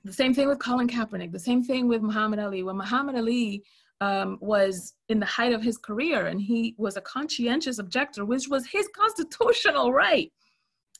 The 0.02 0.12
same 0.12 0.34
thing 0.34 0.48
with 0.48 0.58
Colin 0.58 0.88
Kaepernick, 0.88 1.32
the 1.32 1.38
same 1.38 1.62
thing 1.62 1.88
with 1.88 2.02
Muhammad 2.02 2.40
Ali. 2.40 2.62
When 2.62 2.76
Muhammad 2.76 3.14
Ali 3.14 3.62
um, 4.04 4.38
was 4.40 4.94
in 5.08 5.18
the 5.18 5.26
height 5.26 5.54
of 5.54 5.62
his 5.62 5.78
career 5.78 6.26
and 6.26 6.40
he 6.40 6.74
was 6.76 6.96
a 6.96 7.00
conscientious 7.00 7.78
objector, 7.78 8.24
which 8.26 8.48
was 8.48 8.66
his 8.66 8.86
constitutional 8.94 9.92
right 9.92 10.30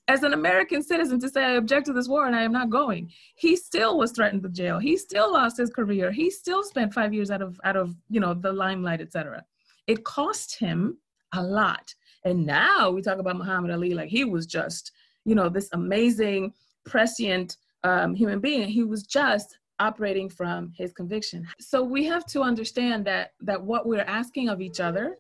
as 0.09 0.23
an 0.23 0.33
American 0.33 0.83
citizen 0.83 1.19
to 1.21 1.29
say, 1.29 1.45
I 1.45 1.53
object 1.53 1.87
to 1.87 1.93
this 1.93 2.09
war 2.09 2.27
and 2.27 2.37
I 2.37 2.43
am 2.43 2.53
not 2.53 2.71
going. 2.71 3.11
He 3.37 3.57
still 3.57 3.99
was 3.99 4.13
threatened 4.13 4.43
with 4.43 4.55
jail. 4.55 4.79
He 4.79 4.97
still 4.97 5.33
lost 5.33 5.59
his 5.59 5.71
career. 5.71 6.13
He 6.13 6.31
still 6.31 6.63
spent 6.63 6.95
five 6.95 7.13
years 7.13 7.31
out 7.31 7.43
of, 7.43 7.61
out 7.65 7.77
of 7.77 7.95
you 8.09 8.21
know, 8.21 8.35
the 8.35 8.53
limelight, 8.53 9.01
etc. 9.01 9.45
It 9.87 10.05
cost 10.05 10.59
him 10.59 10.99
a 11.35 11.43
lot. 11.43 11.95
And 12.25 12.47
now 12.47 12.91
we 12.91 13.03
talk 13.03 13.19
about 13.19 13.37
Muhammad 13.37 13.71
Ali 13.71 13.93
like 13.93 14.09
he 14.09 14.25
was 14.25 14.47
just, 14.47 14.93
you 15.27 15.35
know, 15.35 15.49
this 15.51 15.69
amazing, 15.73 16.53
prescient 16.87 17.59
um, 17.83 18.15
human 18.15 18.41
being. 18.41 18.69
He 18.69 18.83
was 18.83 19.03
just 19.03 19.59
operating 19.79 20.29
from 20.29 20.73
his 20.77 20.93
conviction. 20.93 21.47
So 21.61 21.83
we 21.83 22.05
have 22.05 22.27
to 22.27 22.43
understand 22.43 23.05
that 23.07 23.33
that 23.41 23.63
what 23.63 23.87
we're 23.87 24.01
asking 24.01 24.49
of 24.49 24.61
each 24.61 24.81
other 24.81 25.19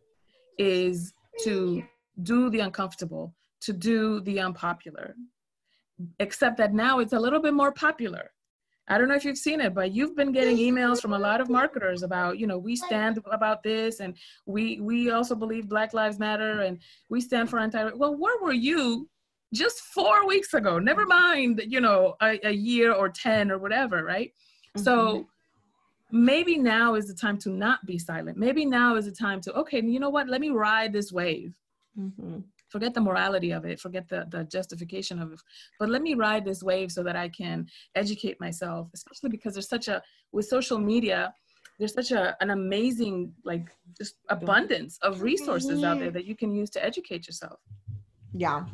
is 0.58 1.12
to 1.42 1.82
do 2.22 2.50
the 2.50 2.60
uncomfortable, 2.60 3.34
to 3.62 3.72
do 3.72 4.20
the 4.20 4.40
unpopular. 4.40 5.14
Except 6.18 6.56
that 6.58 6.74
now 6.74 6.98
it's 6.98 7.12
a 7.12 7.18
little 7.18 7.40
bit 7.40 7.54
more 7.54 7.72
popular. 7.72 8.30
I 8.88 8.98
don't 8.98 9.08
know 9.08 9.14
if 9.14 9.24
you've 9.24 9.38
seen 9.38 9.60
it, 9.60 9.74
but 9.74 9.92
you've 9.92 10.14
been 10.14 10.32
getting 10.32 10.58
emails 10.58 11.00
from 11.00 11.14
a 11.14 11.18
lot 11.18 11.40
of 11.40 11.48
marketers 11.48 12.02
about, 12.02 12.38
you 12.38 12.46
know, 12.46 12.58
we 12.58 12.76
stand 12.76 13.18
about 13.30 13.62
this 13.62 14.00
and 14.00 14.14
we 14.44 14.80
we 14.80 15.10
also 15.10 15.34
believe 15.34 15.68
Black 15.68 15.94
Lives 15.94 16.18
Matter 16.18 16.60
and 16.62 16.78
we 17.08 17.20
stand 17.20 17.48
for 17.48 17.58
anti 17.58 17.82
well, 17.94 18.14
where 18.14 18.38
were 18.42 18.52
you 18.52 19.08
just 19.54 19.80
four 19.80 20.26
weeks 20.26 20.52
ago? 20.54 20.78
Never 20.78 21.06
mind, 21.06 21.62
you 21.66 21.80
know, 21.80 22.16
a, 22.20 22.38
a 22.46 22.52
year 22.52 22.92
or 22.92 23.08
10 23.08 23.50
or 23.50 23.58
whatever, 23.58 24.04
right? 24.04 24.32
Mm-hmm. 24.76 24.84
So 24.84 25.26
maybe 26.10 26.58
now 26.58 26.94
is 26.94 27.06
the 27.06 27.14
time 27.14 27.38
to 27.38 27.50
not 27.50 27.84
be 27.86 27.98
silent. 27.98 28.36
Maybe 28.36 28.66
now 28.66 28.96
is 28.96 29.06
the 29.06 29.12
time 29.12 29.40
to, 29.42 29.52
okay, 29.54 29.80
you 29.82 30.00
know 30.00 30.10
what? 30.10 30.28
Let 30.28 30.40
me 30.40 30.50
ride 30.50 30.92
this 30.92 31.12
wave. 31.12 31.54
Mm-hmm 31.98 32.40
forget 32.74 32.92
the 32.92 33.00
morality 33.00 33.52
of 33.52 33.64
it 33.64 33.78
forget 33.78 34.08
the, 34.08 34.26
the 34.30 34.42
justification 34.56 35.22
of 35.22 35.32
it 35.32 35.40
but 35.78 35.88
let 35.88 36.02
me 36.02 36.14
ride 36.14 36.44
this 36.44 36.60
wave 36.60 36.90
so 36.90 37.04
that 37.04 37.14
i 37.14 37.28
can 37.28 37.64
educate 37.94 38.36
myself 38.40 38.88
especially 38.92 39.30
because 39.30 39.54
there's 39.54 39.68
such 39.68 39.86
a 39.86 40.02
with 40.32 40.46
social 40.56 40.78
media 40.78 41.32
there's 41.78 41.94
such 41.94 42.10
a, 42.10 42.36
an 42.40 42.50
amazing 42.50 43.32
like 43.44 43.66
just 43.96 44.14
abundance 44.28 44.98
of 45.02 45.22
resources 45.22 45.84
out 45.84 46.00
there 46.00 46.10
that 46.10 46.24
you 46.24 46.34
can 46.34 46.52
use 46.52 46.68
to 46.68 46.84
educate 46.84 47.28
yourself 47.28 47.60
yeah 48.32 48.64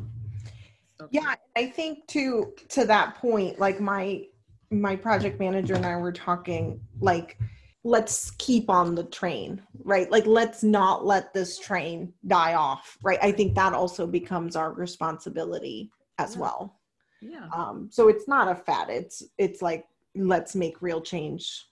yeah 1.11 1.35
i 1.57 1.67
think 1.67 2.07
to 2.07 2.53
to 2.69 2.85
that 2.85 3.15
point 3.17 3.59
like 3.59 3.81
my 3.81 4.23
my 4.71 4.95
project 4.95 5.41
manager 5.41 5.75
and 5.75 5.87
i 5.87 5.97
were 5.97 6.13
talking 6.13 6.81
like 7.01 7.39
let's 7.85 8.33
keep 8.33 8.69
on 8.69 8.95
the 8.95 9.05
train 9.05 9.61
right? 9.85 10.11
Like 10.11 10.27
let's 10.27 10.63
not 10.63 11.07
let 11.07 11.33
this 11.33 11.59
train 11.59 12.13
die 12.27 12.55
off 12.55 12.99
right? 13.03 13.19
I 13.23 13.33
think 13.33 13.55
that 13.55 13.73
also 13.73 14.07
becomes 14.07 14.57
our 14.57 14.73
responsibility 14.73 15.91
as 16.19 16.35
yeah. 16.35 16.41
well. 16.41 16.81
Yeah. 17.21 17.49
Um 17.55 17.89
so 17.91 18.09
it's 18.09 18.29
not 18.29 18.49
a 18.49 18.55
fad. 18.55 18.91
It's 18.91 19.23
it's 19.39 19.63
like 19.63 19.87
let's 20.15 20.55
make 20.55 20.83
real 20.83 21.01
change 21.01 21.67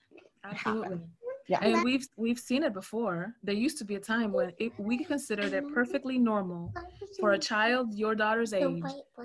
Absolutely. 0.45 0.83
happen 0.83 1.11
yeah. 1.49 1.59
And 1.63 1.83
we've 1.83 2.07
we've 2.17 2.39
seen 2.39 2.63
it 2.63 2.75
before. 2.75 3.35
There 3.43 3.55
used 3.55 3.79
to 3.79 3.85
be 3.85 3.95
a 3.95 4.01
time 4.01 4.33
when 4.33 4.53
it, 4.59 4.73
we 4.79 5.03
considered 5.03 5.55
it 5.55 5.65
perfectly 5.73 6.19
normal 6.19 6.73
for 7.19 7.33
a 7.33 7.39
child 7.39 7.95
your 7.95 8.15
daughter's 8.15 8.53
age 8.53 8.85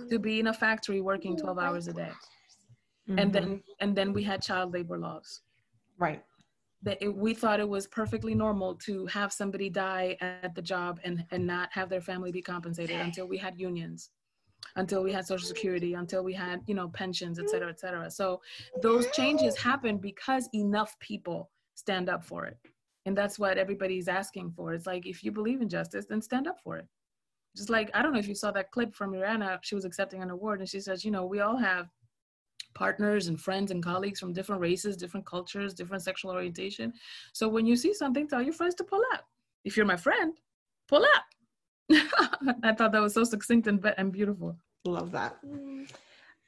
to 0.10 0.20
be 0.20 0.40
in 0.40 0.48
a 0.48 0.54
factory 0.54 1.02
working 1.02 1.36
12 1.36 1.60
hours 1.60 1.88
a 1.90 1.94
day. 1.94 2.12
mm-hmm. 3.10 3.20
and 3.20 3.34
then 3.34 3.64
and 3.82 3.96
then 3.96 4.14
we 4.14 4.24
had 4.24 4.42
child 4.42 4.74
labor 4.74 4.98
laws. 4.98 5.42
Right. 5.98 6.24
That 6.82 6.98
it, 7.02 7.14
we 7.14 7.34
thought 7.34 7.60
it 7.60 7.68
was 7.68 7.88
perfectly 7.88 8.36
normal 8.36 8.76
to 8.86 9.06
have 9.08 9.34
somebody 9.34 9.70
die 9.70 10.18
at 10.22 10.56
the 10.56 10.62
job 10.62 11.00
and, 11.04 11.26
and 11.32 11.46
not 11.46 11.70
have 11.74 11.90
their 11.90 12.02
family 12.02 12.32
be 12.32 12.42
compensated 12.42 13.00
until 13.00 13.28
we 13.28 13.38
had 13.38 13.60
unions 13.60 14.10
until 14.78 15.04
we 15.04 15.12
had 15.12 15.28
social 15.28 15.46
security 15.46 15.94
until 15.94 16.24
we 16.24 16.34
had 16.34 16.62
you 16.68 16.74
know 16.74 16.88
pensions 16.88 17.38
et 17.38 17.50
cetera 17.50 17.70
et 17.70 17.82
cetera. 17.82 18.10
So 18.10 18.42
those 18.82 19.12
changes 19.12 19.58
happened 19.58 20.00
because 20.00 20.48
enough 20.54 20.98
people 21.00 21.50
stand 21.76 22.10
up 22.10 22.24
for 22.24 22.46
it 22.46 22.58
and 23.06 23.18
that's 23.18 23.38
what 23.38 23.58
everybody's 23.58 24.08
asking 24.08 24.52
for 24.52 24.74
it's 24.74 24.88
like 24.88 25.06
if 25.06 25.24
you 25.24 25.32
believe 25.32 25.62
in 25.62 25.70
justice 25.70 26.06
then 26.10 26.22
stand 26.22 26.48
up 26.48 26.60
for 26.64 26.78
it 26.78 26.88
just 27.56 27.70
like 27.70 27.90
i 27.94 28.02
don't 28.02 28.14
know 28.14 28.20
if 28.20 28.28
you 28.28 28.36
saw 28.36 28.52
that 28.52 28.72
clip 28.72 28.94
from 28.94 29.12
Rihanna 29.12 29.60
she 29.62 29.76
was 29.76 29.86
accepting 29.86 30.22
an 30.22 30.30
award 30.30 30.60
and 30.60 30.70
she 30.70 30.80
says 30.80 31.04
you 31.04 31.12
know 31.12 31.26
we 31.26 31.40
all 31.40 31.58
have 31.58 31.90
partners 32.74 33.28
and 33.28 33.40
friends 33.40 33.72
and 33.72 33.84
colleagues 33.84 34.20
from 34.20 34.34
different 34.34 34.62
races, 34.62 34.98
different 34.98 35.26
cultures, 35.26 35.74
different 35.74 36.04
sexual 36.04 36.32
orientation. 36.32 36.94
So 37.34 37.48
when 37.48 37.66
you 37.66 37.76
see 37.76 37.94
something, 37.94 38.28
tell 38.28 38.42
your 38.42 38.54
friends 38.54 38.76
to 38.76 38.84
pull 38.84 39.02
up. 39.14 39.26
If 39.64 39.78
you're 39.78 39.86
my 39.86 39.98
friend, 39.98 40.34
pull 40.88 41.04
up. 41.04 41.24
I 42.64 42.74
thought 42.74 42.92
that 42.92 43.02
was 43.02 43.14
so 43.14 43.24
succinct 43.24 43.68
and, 43.68 43.94
and 43.98 44.12
beautiful. 44.12 44.58
Love 44.86 45.12
that. 45.12 45.38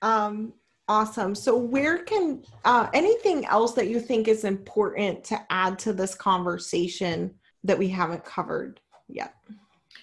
Um, 0.01 0.53
awesome. 0.87 1.35
So 1.35 1.57
where 1.57 1.99
can 1.99 2.43
uh, 2.63 2.89
anything 2.93 3.45
else 3.45 3.73
that 3.73 3.87
you 3.87 3.99
think 3.99 4.27
is 4.27 4.43
important 4.43 5.23
to 5.25 5.41
add 5.49 5.79
to 5.79 5.93
this 5.93 6.15
conversation 6.15 7.33
that 7.63 7.77
we 7.77 7.87
haven't 7.87 8.23
covered 8.23 8.79
yet? 9.07 9.35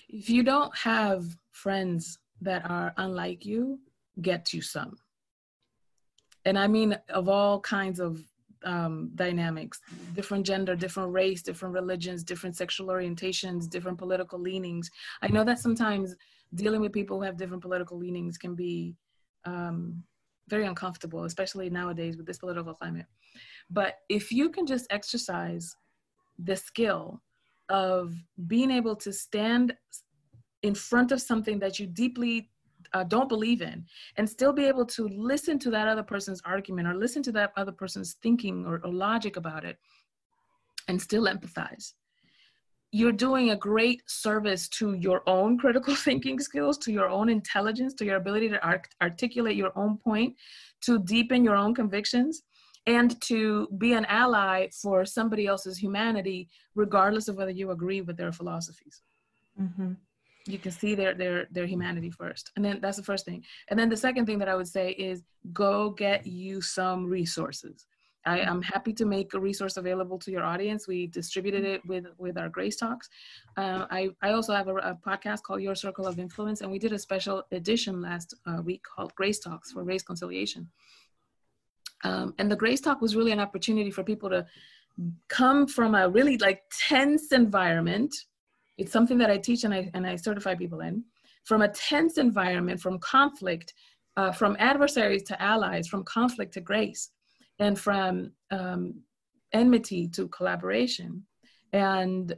If 0.08 0.28
you 0.28 0.42
don't 0.42 0.76
have 0.76 1.24
friends 1.52 2.18
that 2.40 2.68
are 2.68 2.92
unlike 2.96 3.44
you, 3.44 3.78
get 4.20 4.52
you 4.52 4.60
some 4.60 4.96
and 6.44 6.58
I 6.58 6.66
mean 6.66 6.96
of 7.08 7.28
all 7.28 7.60
kinds 7.60 8.00
of 8.00 8.22
um, 8.64 9.10
dynamics, 9.16 9.80
different 10.14 10.46
gender, 10.46 10.76
different 10.76 11.12
race, 11.12 11.42
different 11.42 11.74
religions, 11.74 12.22
different 12.22 12.56
sexual 12.56 12.88
orientations, 12.88 13.68
different 13.68 13.98
political 13.98 14.38
leanings. 14.38 14.90
I 15.20 15.28
know 15.28 15.44
that 15.44 15.58
sometimes 15.58 16.14
dealing 16.54 16.80
with 16.80 16.92
people 16.92 17.18
who 17.18 17.24
have 17.24 17.36
different 17.36 17.62
political 17.62 17.98
leanings 17.98 18.38
can 18.38 18.54
be 18.54 18.94
um, 19.44 20.02
very 20.52 20.66
uncomfortable, 20.66 21.24
especially 21.24 21.70
nowadays 21.70 22.16
with 22.16 22.26
this 22.26 22.38
political 22.38 22.74
climate. 22.74 23.06
But 23.70 23.92
if 24.08 24.30
you 24.30 24.50
can 24.50 24.66
just 24.66 24.86
exercise 24.90 25.74
the 26.38 26.56
skill 26.56 27.22
of 27.70 28.14
being 28.46 28.70
able 28.70 28.96
to 28.96 29.12
stand 29.12 29.74
in 30.62 30.74
front 30.74 31.10
of 31.10 31.20
something 31.20 31.58
that 31.60 31.78
you 31.78 31.86
deeply 31.86 32.50
uh, 32.92 33.04
don't 33.04 33.28
believe 33.28 33.62
in 33.62 33.86
and 34.16 34.28
still 34.28 34.52
be 34.52 34.66
able 34.66 34.84
to 34.84 35.08
listen 35.08 35.58
to 35.58 35.70
that 35.70 35.88
other 35.88 36.02
person's 36.02 36.42
argument 36.44 36.86
or 36.86 36.94
listen 36.94 37.22
to 37.22 37.32
that 37.32 37.52
other 37.56 37.72
person's 37.72 38.16
thinking 38.22 38.66
or, 38.66 38.80
or 38.84 38.92
logic 38.92 39.36
about 39.36 39.64
it 39.64 39.78
and 40.88 41.00
still 41.00 41.24
empathize 41.24 41.94
you're 42.94 43.10
doing 43.10 43.50
a 43.50 43.56
great 43.56 44.02
service 44.06 44.68
to 44.68 44.92
your 44.92 45.22
own 45.26 45.58
critical 45.58 45.94
thinking 46.06 46.38
skills, 46.38 46.76
to 46.78 46.92
your 46.92 47.08
own 47.08 47.28
intelligence, 47.28 47.94
to 47.94 48.04
your 48.04 48.16
ability 48.16 48.50
to 48.50 48.62
art- 48.64 48.94
articulate 49.00 49.56
your 49.56 49.72
own 49.76 49.96
point, 49.96 50.36
to 50.82 50.98
deepen 50.98 51.42
your 51.42 51.56
own 51.56 51.74
convictions, 51.74 52.42
and 52.86 53.18
to 53.22 53.66
be 53.78 53.94
an 53.94 54.04
ally 54.06 54.68
for 54.82 55.06
somebody 55.06 55.46
else's 55.46 55.78
humanity, 55.78 56.48
regardless 56.74 57.28
of 57.28 57.36
whether 57.36 57.50
you 57.50 57.70
agree 57.70 58.02
with 58.02 58.16
their 58.16 58.32
philosophies. 58.32 59.00
Mm-hmm. 59.60 59.92
You 60.46 60.58
can 60.58 60.72
see 60.72 60.94
their 60.96 61.14
their 61.14 61.46
their 61.52 61.66
humanity 61.66 62.10
first. 62.10 62.50
And 62.56 62.64
then 62.64 62.80
that's 62.82 62.96
the 62.96 63.04
first 63.04 63.24
thing. 63.24 63.44
And 63.68 63.78
then 63.78 63.88
the 63.88 63.96
second 63.96 64.26
thing 64.26 64.40
that 64.40 64.48
i 64.48 64.56
would 64.56 64.66
say 64.66 64.90
is 64.90 65.22
go 65.52 65.90
get 65.90 66.26
you 66.26 66.60
some 66.60 67.06
resources 67.06 67.86
I, 68.24 68.40
am 68.40 68.62
happy 68.62 68.92
to 68.94 69.04
make 69.04 69.34
a 69.34 69.40
resource 69.40 69.76
available 69.76 70.18
to 70.20 70.30
your 70.30 70.42
audience. 70.42 70.86
We 70.86 71.06
distributed 71.06 71.64
it 71.64 71.84
with 71.86 72.06
with 72.18 72.38
our 72.38 72.48
Grace 72.48 72.76
Talks. 72.76 73.08
Uh, 73.56 73.86
I, 73.90 74.10
I 74.22 74.32
also 74.32 74.54
have 74.54 74.68
a, 74.68 74.76
a, 74.76 74.98
podcast 75.06 75.42
called 75.42 75.62
Your 75.62 75.74
Circle 75.74 76.06
of 76.06 76.18
Influence, 76.18 76.60
and 76.60 76.70
we 76.70 76.78
did 76.78 76.92
a 76.92 76.98
special 76.98 77.42
edition 77.52 78.00
last 78.00 78.34
uh, 78.46 78.62
week 78.62 78.82
called 78.84 79.14
Grace 79.14 79.38
Talks 79.38 79.72
for 79.72 79.82
Race 79.82 80.02
Conciliation. 80.02 80.68
Um, 82.04 82.34
and 82.38 82.50
the 82.50 82.56
Grace 82.56 82.80
Talk 82.80 83.00
was 83.00 83.14
really 83.14 83.32
an 83.32 83.40
opportunity 83.40 83.90
for 83.90 84.02
people 84.02 84.30
to 84.30 84.46
come 85.28 85.66
from 85.66 85.94
a 85.94 86.08
really 86.08 86.36
like 86.38 86.62
tense 86.70 87.32
environment 87.32 88.14
it's 88.78 88.92
something 88.92 89.18
that 89.18 89.30
i 89.30 89.38
teach 89.38 89.64
and 89.64 89.74
i 89.74 89.90
and 89.94 90.06
i 90.06 90.16
certify 90.16 90.54
people 90.54 90.80
in 90.80 91.02
from 91.44 91.62
a 91.62 91.68
tense 91.68 92.18
environment 92.18 92.80
from 92.80 92.98
conflict 92.98 93.74
uh, 94.16 94.30
from 94.30 94.56
adversaries 94.58 95.22
to 95.22 95.40
allies 95.40 95.88
from 95.88 96.04
conflict 96.04 96.52
to 96.52 96.60
grace 96.60 97.10
and 97.58 97.78
from 97.78 98.32
um, 98.50 98.94
enmity 99.52 100.08
to 100.08 100.28
collaboration. 100.28 101.24
And 101.72 102.34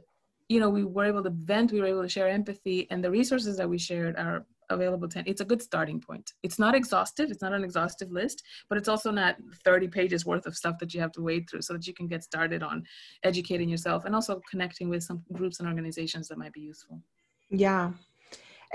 you 0.47 0.59
know 0.59 0.69
we 0.69 0.83
were 0.83 1.05
able 1.05 1.23
to 1.23 1.31
vent 1.31 1.71
we 1.71 1.79
were 1.79 1.87
able 1.87 2.03
to 2.03 2.09
share 2.09 2.27
empathy 2.27 2.87
and 2.91 3.03
the 3.03 3.09
resources 3.09 3.57
that 3.57 3.67
we 3.67 3.77
shared 3.77 4.15
are 4.15 4.45
available 4.69 5.07
to 5.07 5.23
it's 5.27 5.41
a 5.41 5.45
good 5.45 5.61
starting 5.61 5.99
point. 5.99 6.33
It's 6.43 6.59
not 6.59 6.75
exhaustive 6.75 7.31
it's 7.31 7.41
not 7.41 7.53
an 7.53 7.63
exhaustive 7.63 8.11
list 8.11 8.43
but 8.69 8.77
it's 8.77 8.87
also 8.87 9.11
not 9.11 9.37
30 9.63 9.87
pages 9.87 10.25
worth 10.25 10.45
of 10.45 10.55
stuff 10.55 10.77
that 10.79 10.93
you 10.93 11.01
have 11.01 11.11
to 11.13 11.21
wade 11.21 11.49
through 11.49 11.61
so 11.61 11.73
that 11.73 11.87
you 11.87 11.93
can 11.93 12.07
get 12.07 12.23
started 12.23 12.63
on 12.63 12.83
educating 13.23 13.69
yourself 13.69 14.05
and 14.05 14.13
also 14.13 14.41
connecting 14.49 14.89
with 14.89 15.03
some 15.03 15.23
groups 15.33 15.59
and 15.59 15.67
organizations 15.67 16.27
that 16.27 16.37
might 16.37 16.53
be 16.53 16.61
useful. 16.61 17.01
Yeah 17.49 17.91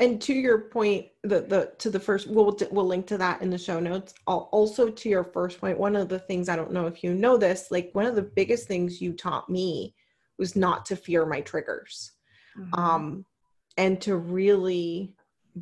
and 0.00 0.20
to 0.20 0.32
your 0.32 0.58
point 0.58 1.06
the 1.22 1.42
the 1.42 1.72
to 1.78 1.90
the 1.90 2.00
first 2.00 2.26
we'll 2.26 2.56
we'll 2.72 2.86
link 2.86 3.06
to 3.06 3.18
that 3.18 3.40
in 3.42 3.50
the 3.50 3.58
show 3.58 3.78
notes 3.78 4.14
also 4.26 4.88
to 4.88 5.08
your 5.08 5.22
first 5.22 5.60
point 5.60 5.78
one 5.78 5.94
of 5.94 6.08
the 6.08 6.18
things 6.18 6.48
i 6.48 6.56
don't 6.56 6.72
know 6.72 6.86
if 6.86 7.04
you 7.04 7.14
know 7.14 7.36
this 7.36 7.70
like 7.70 7.90
one 7.92 8.06
of 8.06 8.16
the 8.16 8.22
biggest 8.22 8.66
things 8.66 9.00
you 9.00 9.12
taught 9.12 9.48
me 9.48 9.94
was 10.38 10.56
not 10.56 10.84
to 10.86 10.96
fear 10.96 11.24
my 11.24 11.40
triggers 11.42 12.12
mm-hmm. 12.58 12.74
um 12.74 13.24
and 13.76 14.00
to 14.00 14.16
really 14.16 15.14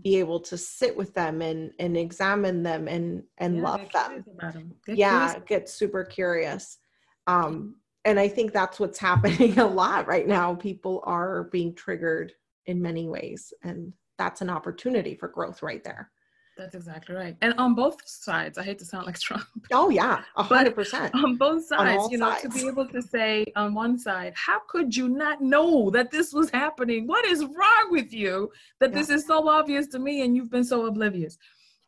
be 0.03 0.16
able 0.16 0.38
to 0.38 0.57
sit 0.57 0.96
with 0.96 1.12
them 1.14 1.42
and 1.42 1.72
and 1.79 1.96
examine 1.96 2.62
them 2.62 2.88
and 2.88 3.22
and 3.38 3.57
yeah, 3.57 3.62
love 3.62 3.92
them, 3.92 4.24
them. 4.38 4.74
yeah 4.87 5.31
curious. 5.31 5.48
get 5.48 5.68
super 5.68 6.05
curious 6.05 6.79
um 7.27 7.74
and 8.05 8.20
i 8.20 8.29
think 8.29 8.53
that's 8.53 8.79
what's 8.79 8.98
happening 9.11 9.59
a 9.59 9.66
lot 9.66 10.07
right 10.07 10.29
now 10.29 10.55
people 10.55 11.03
are 11.05 11.44
being 11.44 11.74
triggered 11.74 12.33
in 12.66 12.81
many 12.81 13.09
ways 13.09 13.53
and 13.62 13.92
that's 14.18 14.40
an 14.40 14.50
opportunity 14.50 15.14
for 15.14 15.28
growth 15.28 15.62
right 15.62 15.85
there 15.85 16.11
that's 16.59 16.74
exactly 16.74 17.14
right. 17.14 17.37
And 17.40 17.54
on 17.54 17.74
both 17.74 17.96
sides, 18.04 18.59
I 18.59 18.64
hate 18.64 18.81
to 18.81 18.85
sound 18.85 19.07
like 19.07 19.18
Trump. 19.18 19.44
Oh 19.72 19.90
yeah, 19.90 20.22
a 20.37 20.42
hundred 20.42 20.74
percent. 20.74 21.14
On 21.14 21.37
both 21.37 21.64
sides, 21.66 22.02
on 22.04 22.11
you 22.11 22.18
know, 22.18 22.31
sides. 22.31 22.42
to 22.42 22.48
be 22.48 22.66
able 22.66 22.88
to 22.88 23.00
say 23.00 23.44
on 23.54 23.74
one 23.74 23.98
side, 23.98 24.33
how 24.35 24.61
could 24.68 24.94
you 24.96 25.09
not 25.09 25.40
know 25.40 25.90
that 25.90 26.11
this 26.11 26.33
was 26.33 26.50
happening? 26.50 27.07
What 27.07 27.24
is 27.24 27.44
wrong 27.44 27.87
with 27.90 28.12
you 28.12 28.50
that 28.81 28.90
yeah. 28.90 28.98
this 28.98 29.09
is 29.09 29.26
so 29.26 29.48
obvious 29.48 29.87
to 29.88 29.98
me 29.98 30.22
and 30.22 30.35
you've 30.35 30.50
been 30.50 30.64
so 30.64 30.87
oblivious? 30.87 31.38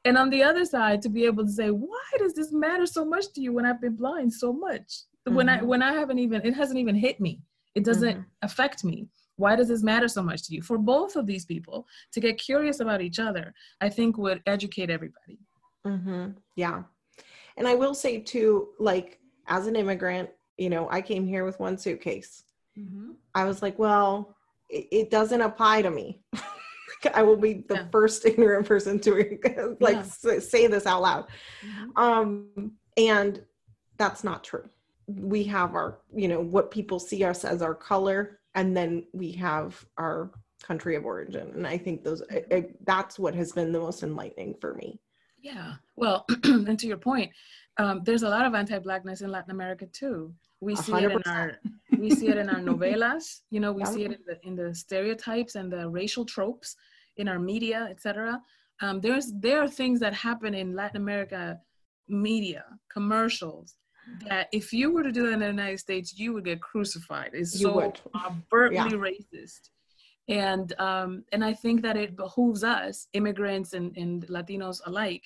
And 0.04 0.16
on 0.16 0.30
the 0.30 0.42
other 0.42 0.64
side, 0.64 1.02
to 1.02 1.08
be 1.08 1.24
able 1.26 1.44
to 1.44 1.52
say, 1.52 1.70
why 1.70 2.08
does 2.18 2.34
this 2.34 2.52
matter 2.52 2.86
so 2.86 3.04
much 3.04 3.32
to 3.34 3.40
you 3.40 3.52
when 3.52 3.66
I've 3.66 3.80
been 3.80 3.96
blind 3.96 4.32
so 4.32 4.52
much? 4.52 5.02
Mm-hmm. 5.26 5.34
When 5.34 5.48
I 5.48 5.56
mm-hmm. 5.58 5.66
when 5.66 5.82
I 5.82 5.92
haven't 5.94 6.20
even 6.20 6.42
it 6.44 6.54
hasn't 6.54 6.78
even 6.78 6.94
hit 6.94 7.20
me. 7.20 7.42
It 7.74 7.84
doesn't 7.84 8.18
mm-hmm. 8.18 8.44
affect 8.46 8.84
me 8.84 9.08
why 9.40 9.57
does 9.57 9.68
this 9.68 9.83
matter 9.83 10.07
so 10.07 10.22
much 10.22 10.42
to 10.42 10.55
you 10.55 10.62
for 10.62 10.79
both 10.79 11.16
of 11.16 11.26
these 11.26 11.44
people 11.44 11.87
to 12.12 12.20
get 12.20 12.38
curious 12.38 12.81
about 12.81 13.00
each 13.00 13.18
other 13.18 13.53
i 13.81 13.88
think 13.88 14.18
would 14.18 14.42
educate 14.46 14.90
everybody 14.90 15.38
mm-hmm. 15.87 16.31
yeah 16.57 16.83
and 17.57 17.66
i 17.66 17.74
will 17.74 17.94
say 17.94 18.18
too 18.18 18.68
like 18.79 19.18
as 19.46 19.66
an 19.66 19.76
immigrant 19.76 20.29
you 20.59 20.70
know 20.70 20.88
i 20.90 21.00
came 21.00 21.26
here 21.26 21.44
with 21.44 21.59
one 21.59 21.79
suitcase 21.79 22.44
mm-hmm. 22.79 23.12
i 23.35 23.44
was 23.44 23.62
like 23.62 23.79
well 23.79 24.37
it, 24.68 24.87
it, 24.92 25.11
doesn't 25.11 25.40
apply 25.40 25.83
to 25.83 25.90
me 25.90 26.20
i 27.14 27.22
will 27.22 27.37
be 27.37 27.64
the 27.68 27.74
yeah. 27.74 27.87
first 27.90 28.24
ignorant 28.26 28.66
person 28.66 29.00
to 29.00 29.38
like 29.81 30.05
yeah. 30.24 30.38
say 30.38 30.66
this 30.66 30.87
out 30.87 31.03
loud 31.03 31.26
mm-hmm. 31.64 31.98
um 32.00 32.72
and 32.96 33.42
that's 33.96 34.22
not 34.22 34.44
true 34.44 34.68
we 35.07 35.42
have 35.44 35.74
our 35.74 35.98
you 36.14 36.29
know 36.29 36.40
what 36.40 36.70
people 36.70 36.98
see 36.98 37.24
us 37.24 37.44
as 37.44 37.62
our 37.62 37.74
color 37.74 38.39
and 38.54 38.76
then 38.76 39.06
we 39.12 39.32
have 39.32 39.84
our 39.98 40.30
country 40.62 40.96
of 40.96 41.04
origin. 41.04 41.52
And 41.54 41.66
i 41.66 41.78
think 41.78 42.04
those 42.04 42.22
it, 42.30 42.46
it, 42.50 42.86
that's 42.86 43.18
what 43.18 43.34
has 43.34 43.52
been 43.52 43.72
the 43.72 43.80
most 43.80 44.02
enlightening 44.02 44.54
for 44.60 44.74
me. 44.74 45.00
Yeah. 45.42 45.74
Well 45.96 46.26
and 46.44 46.78
to 46.78 46.86
your 46.86 46.98
point 46.98 47.32
um, 47.78 48.02
there's 48.04 48.24
a 48.24 48.28
lot 48.28 48.44
of 48.44 48.54
anti-blackness 48.54 49.22
in 49.22 49.30
latin 49.30 49.50
america 49.50 49.86
too. 49.86 50.34
We 50.60 50.76
see 50.76 50.92
100%. 50.92 51.04
it 51.04 51.12
in 51.12 51.32
our 51.32 51.58
we 51.98 52.10
see 52.10 52.28
it 52.28 52.36
in 52.36 52.48
our 52.50 52.60
novelas. 52.60 53.40
You 53.50 53.60
know 53.60 53.72
we 53.72 53.82
yeah. 53.82 53.90
see 53.90 54.04
it 54.04 54.12
in 54.12 54.22
the, 54.26 54.46
in 54.46 54.56
the 54.56 54.74
stereotypes 54.74 55.54
and 55.54 55.72
the 55.72 55.88
racial 55.88 56.24
tropes 56.24 56.76
in 57.16 57.28
our 57.28 57.38
media 57.38 57.88
etc 57.90 58.40
um, 58.82 59.00
there's 59.00 59.32
there 59.40 59.60
are 59.62 59.68
things 59.68 60.00
that 60.00 60.14
happen 60.14 60.54
in 60.54 60.74
latin 60.74 60.96
america 60.96 61.58
media 62.08 62.64
commercials 62.92 63.76
that 64.28 64.48
if 64.52 64.72
you 64.72 64.92
were 64.92 65.02
to 65.02 65.12
do 65.12 65.26
that 65.26 65.34
in 65.34 65.40
the 65.40 65.46
United 65.46 65.78
States, 65.78 66.18
you 66.18 66.32
would 66.32 66.44
get 66.44 66.60
crucified. 66.60 67.30
It's 67.32 67.58
you 67.60 67.66
so 67.66 67.74
would. 67.74 68.00
overtly 68.14 68.76
yeah. 68.76 68.88
racist. 68.88 69.70
And 70.28 70.78
um, 70.78 71.24
and 71.32 71.44
I 71.44 71.52
think 71.52 71.82
that 71.82 71.96
it 71.96 72.16
behooves 72.16 72.62
us, 72.62 73.08
immigrants 73.14 73.72
and, 73.72 73.96
and 73.96 74.26
Latinos 74.28 74.80
alike, 74.86 75.24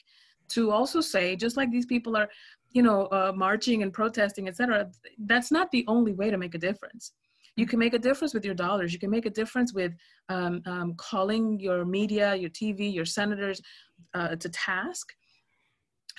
to 0.51 0.71
also 0.71 1.01
say, 1.01 1.37
just 1.37 1.57
like 1.57 1.71
these 1.71 1.87
people 1.87 2.17
are, 2.17 2.29
you 2.71 2.83
know, 2.83 3.07
uh, 3.07 3.33
marching 3.35 3.83
and 3.83 3.93
protesting, 3.93 4.49
etc. 4.49 4.91
That's 5.19 5.51
not 5.51 5.71
the 5.71 5.85
only 5.89 6.13
way 6.13 6.31
to 6.31 6.39
make 6.39 6.55
a 6.55 6.59
difference. 6.59 7.13
You 7.57 7.67
can 7.67 7.79
make 7.79 7.95
a 7.95 7.99
difference 7.99 8.35
with 8.35 8.45
your 8.45 8.55
dollars. 8.55 8.93
You 8.93 8.99
can 8.99 9.11
make 9.11 9.27
a 9.27 9.31
difference 9.31 9.73
with 9.73 9.93
um, 10.29 10.63
um, 10.67 10.95
calling 10.97 11.61
your 11.61 11.85
media, 11.85 12.35
your 12.35 12.51
TV, 12.51 12.93
your 12.93 13.05
senators 13.05 13.61
uh, 14.15 14.37
to 14.37 14.49
task 14.49 15.13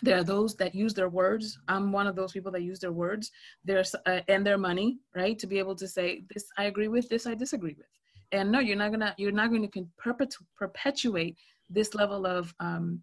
there 0.01 0.17
are 0.17 0.23
those 0.23 0.55
that 0.55 0.75
use 0.75 0.93
their 0.93 1.09
words. 1.09 1.57
I'm 1.67 1.91
one 1.91 2.07
of 2.07 2.15
those 2.15 2.33
people 2.33 2.51
that 2.51 2.63
use 2.63 2.79
their 2.79 2.91
words 2.91 3.31
there's 3.63 3.95
uh, 4.05 4.21
and 4.27 4.45
their 4.45 4.57
money 4.57 4.99
right 5.15 5.37
to 5.39 5.47
be 5.47 5.59
able 5.59 5.75
to 5.75 5.87
say 5.87 6.23
this 6.33 6.45
i 6.57 6.65
agree 6.65 6.87
with 6.87 7.07
this 7.09 7.25
i 7.25 7.33
disagree 7.33 7.75
with. 7.77 7.87
And 8.31 8.51
no 8.51 8.59
you're 8.59 8.75
not 8.75 8.91
gonna 8.91 9.15
you're 9.17 9.31
not 9.31 9.49
going 9.49 9.69
to 9.69 9.87
perpetu- 10.03 10.45
perpetuate 10.57 11.37
this 11.69 11.95
level 11.95 12.25
of 12.25 12.53
um, 12.59 13.01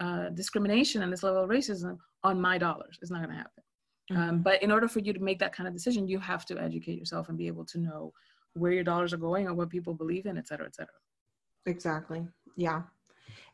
uh, 0.00 0.30
discrimination 0.30 1.02
and 1.02 1.12
this 1.12 1.22
level 1.22 1.44
of 1.44 1.50
racism 1.50 1.98
on 2.24 2.40
my 2.40 2.58
dollars. 2.58 2.98
It's 3.00 3.10
not 3.10 3.22
going 3.22 3.30
to 3.30 3.36
happen. 3.36 3.62
Um, 4.10 4.16
mm-hmm. 4.16 4.28
um, 4.28 4.42
but 4.42 4.62
in 4.62 4.72
order 4.72 4.88
for 4.88 4.98
you 4.98 5.12
to 5.12 5.20
make 5.20 5.38
that 5.38 5.54
kind 5.54 5.68
of 5.68 5.74
decision 5.74 6.08
you 6.08 6.18
have 6.18 6.44
to 6.46 6.58
educate 6.58 6.98
yourself 6.98 7.28
and 7.28 7.38
be 7.38 7.46
able 7.46 7.64
to 7.66 7.78
know 7.78 8.12
where 8.54 8.72
your 8.72 8.82
dollars 8.82 9.12
are 9.12 9.18
going 9.18 9.46
and 9.46 9.56
what 9.56 9.70
people 9.70 9.94
believe 9.94 10.26
in 10.26 10.36
et 10.36 10.48
cetera 10.48 10.66
et 10.66 10.74
cetera. 10.74 10.94
Exactly. 11.66 12.26
Yeah 12.56 12.82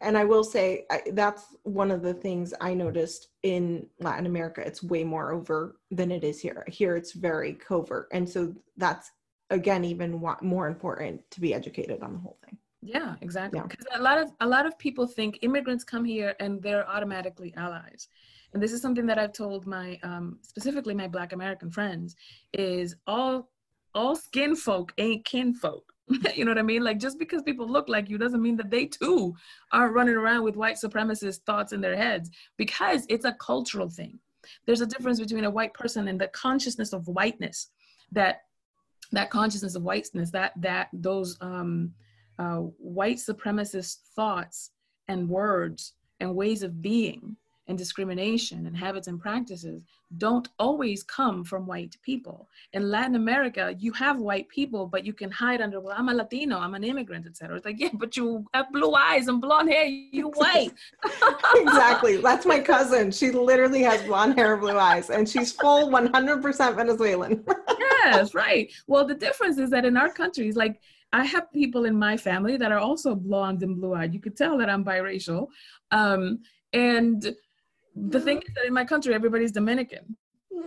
and 0.00 0.16
I 0.16 0.24
will 0.24 0.44
say 0.44 0.85
I, 0.90 1.02
that's 1.12 1.57
one 1.62 1.90
of 1.90 2.02
the 2.02 2.14
things 2.14 2.52
I 2.61 2.74
noticed 2.74 3.29
in 3.42 3.87
Latin 4.00 4.26
America. 4.26 4.62
It's 4.64 4.83
way 4.83 5.05
more 5.05 5.33
over 5.33 5.76
than 5.90 6.11
it 6.11 6.24
is 6.24 6.40
here. 6.40 6.64
Here, 6.68 6.96
it's 6.96 7.12
very 7.12 7.55
covert, 7.55 8.09
and 8.12 8.29
so 8.29 8.55
that's 8.76 9.11
again 9.50 9.85
even 9.85 10.20
more 10.42 10.66
important 10.66 11.22
to 11.31 11.40
be 11.40 11.55
educated 11.55 12.02
on 12.02 12.12
the 12.12 12.18
whole 12.18 12.38
thing. 12.44 12.59
Yeah, 12.83 13.16
exactly. 13.20 13.61
Because 13.61 13.87
yeah. 13.90 14.00
a 14.00 14.02
lot 14.02 14.18
of 14.18 14.33
a 14.40 14.46
lot 14.46 14.66
of 14.66 14.79
people 14.79 15.07
think 15.07 15.38
immigrants 15.42 15.85
come 15.85 16.05
here 16.05 16.35
and 16.40 16.62
they're 16.62 16.88
automatically 16.88 17.55
allies, 17.57 18.09
and 18.52 18.62
this 18.62 18.72
is 18.72 18.83
something 18.83 19.07
that 19.07 19.18
I've 19.18 19.33
told 19.33 19.66
my 19.66 19.98
um, 20.02 20.38
specifically 20.42 20.94
my 20.94 21.09
Black 21.09 21.33
American 21.33 21.70
friends 21.70 22.16
is 22.52 22.96
all 23.07 23.50
all 23.94 24.14
skin 24.14 24.55
folk 24.55 24.92
ain't 24.98 25.24
kin 25.24 25.55
folk 25.55 25.92
you 26.35 26.45
know 26.45 26.51
what 26.51 26.59
I 26.59 26.62
mean? 26.62 26.85
Like 26.85 26.99
just 26.99 27.19
because 27.19 27.42
people 27.42 27.69
look 27.69 27.88
like 27.88 28.09
you 28.09 28.19
doesn't 28.19 28.42
mean 28.42 28.57
that 28.57 28.71
they 28.71 28.87
too 28.87 29.35
are 29.73 29.90
running 29.90 30.14
around 30.14 30.45
with 30.45 30.57
white 30.57 30.77
supremacist 30.77 31.40
thoughts 31.40 31.73
in 31.73 31.81
their 31.81 31.97
heads 31.97 32.31
because 32.57 33.05
it's 33.09 33.25
a 33.25 33.33
cultural 33.33 33.88
thing. 33.88 34.19
There's 34.64 34.81
a 34.81 34.87
difference 34.87 35.19
between 35.19 35.45
a 35.45 35.51
white 35.51 35.75
person 35.75 36.09
and 36.09 36.21
the 36.21 36.29
consciousness 36.29 36.92
of 36.92 37.09
whiteness 37.09 37.71
that 38.12 38.42
that 39.12 39.31
consciousness 39.31 39.75
of 39.75 39.83
whiteness 39.83 40.31
that 40.31 40.53
that 40.57 40.88
those 40.92 41.37
um, 41.40 41.92
uh, 42.38 42.59
white 42.79 43.16
supremacist 43.16 43.99
thoughts 44.14 44.71
and 45.09 45.29
words 45.29 45.95
and 46.21 46.35
ways 46.35 46.62
of 46.62 46.83
being 46.83 47.37
and 47.68 47.76
discrimination 47.76 48.66
and 48.66 48.76
habits 48.76 49.09
and 49.09 49.20
practices 49.20 49.83
don't 50.18 50.48
always 50.59 51.02
come 51.02 51.42
from 51.44 51.66
white 51.66 51.96
people. 52.02 52.48
In 52.72 52.90
Latin 52.90 53.16
America, 53.16 53.74
you 53.79 53.92
have 53.92 54.20
white 54.20 54.48
people, 54.48 54.87
but 54.87 55.05
you 55.05 55.12
can 55.12 55.31
hide 55.31 55.61
under, 55.61 55.81
well, 55.81 55.94
I'm 55.96 56.09
a 56.09 56.14
Latino, 56.14 56.59
I'm 56.59 56.74
an 56.74 56.85
immigrant, 56.85 57.26
etc. 57.26 57.57
It's 57.57 57.66
like, 57.66 57.81
yeah, 57.81 57.88
but 57.94 58.16
you 58.16 58.46
have 58.55 58.70
blue 58.72 58.94
eyes 58.94 59.26
and 59.26 59.40
blonde 59.40 59.70
hair, 59.70 59.87
you 59.87 60.29
white. 60.35 60.72
exactly. 61.57 62.16
That's 62.22 62.46
my 62.46 62.61
cousin. 62.61 63.11
She 63.11 63.31
literally 63.31 63.83
has 63.83 64.02
blonde 64.02 64.38
hair 64.38 64.52
and 64.52 64.62
blue 64.62 64.79
eyes, 64.79 65.11
and 65.11 65.29
she's 65.29 65.52
full 65.52 65.90
100% 65.90 66.76
Venezuelan. 66.76 67.44
yes, 68.05 68.35
right. 68.35 68.72
Well, 68.87 69.07
the 69.07 69.14
difference 69.14 69.59
is 69.59 69.70
that 69.70 69.85
in 69.85 69.96
our 69.96 70.12
countries, 70.12 70.55
like 70.57 70.81
I 71.12 71.24
have 71.24 71.52
people 71.52 71.85
in 71.85 71.96
my 71.96 72.16
family 72.16 72.57
that 72.59 72.72
are 72.72 72.79
also 72.79 73.14
blonde 73.14 73.62
and 73.62 73.76
blue 73.76 73.94
eyed. 73.94 74.14
You 74.14 74.20
could 74.20 74.37
tell 74.37 74.59
that 74.59 74.68
I'm 74.68 74.85
biracial. 74.85 75.48
Um, 75.90 76.40
and 76.72 77.35
the 77.96 78.20
thing 78.20 78.38
is 78.38 78.54
that 78.54 78.66
in 78.66 78.72
my 78.72 78.85
country 78.85 79.14
everybody's 79.14 79.52
dominican. 79.52 80.16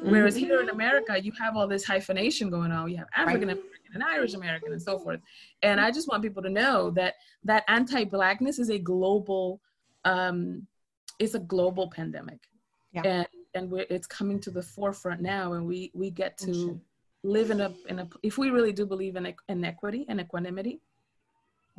Whereas 0.01 0.35
here 0.35 0.59
in 0.59 0.67
mm-hmm. 0.67 0.75
america 0.75 1.21
you 1.21 1.31
have 1.39 1.55
all 1.55 1.67
this 1.67 1.85
hyphenation 1.85 2.49
going 2.49 2.71
on. 2.71 2.89
You 2.89 2.97
have 2.97 3.07
african 3.15 3.49
american 3.49 3.69
and 3.93 4.03
irish 4.03 4.33
american 4.33 4.71
and 4.71 4.81
so 4.81 4.97
forth. 4.97 5.19
And 5.61 5.79
i 5.79 5.91
just 5.91 6.07
want 6.07 6.23
people 6.23 6.43
to 6.43 6.49
know 6.49 6.89
that 6.91 7.15
that 7.43 7.63
anti-blackness 7.67 8.59
is 8.59 8.69
a 8.69 8.79
global 8.79 9.61
um 10.05 10.65
it's 11.19 11.35
a 11.35 11.39
global 11.39 11.89
pandemic. 11.89 12.39
Yeah. 12.91 13.01
and 13.05 13.27
and 13.53 13.71
it's 13.89 14.07
coming 14.07 14.39
to 14.41 14.51
the 14.51 14.61
forefront 14.61 15.21
now 15.21 15.53
and 15.53 15.65
we 15.65 15.91
we 15.93 16.09
get 16.09 16.37
to 16.39 16.79
live 17.23 17.51
in 17.51 17.61
a 17.61 17.73
in 17.87 17.99
a 17.99 18.07
if 18.23 18.37
we 18.37 18.49
really 18.49 18.71
do 18.71 18.85
believe 18.85 19.15
in 19.15 19.33
in 19.47 19.65
equity 19.65 20.05
and 20.07 20.19
equanimity 20.19 20.81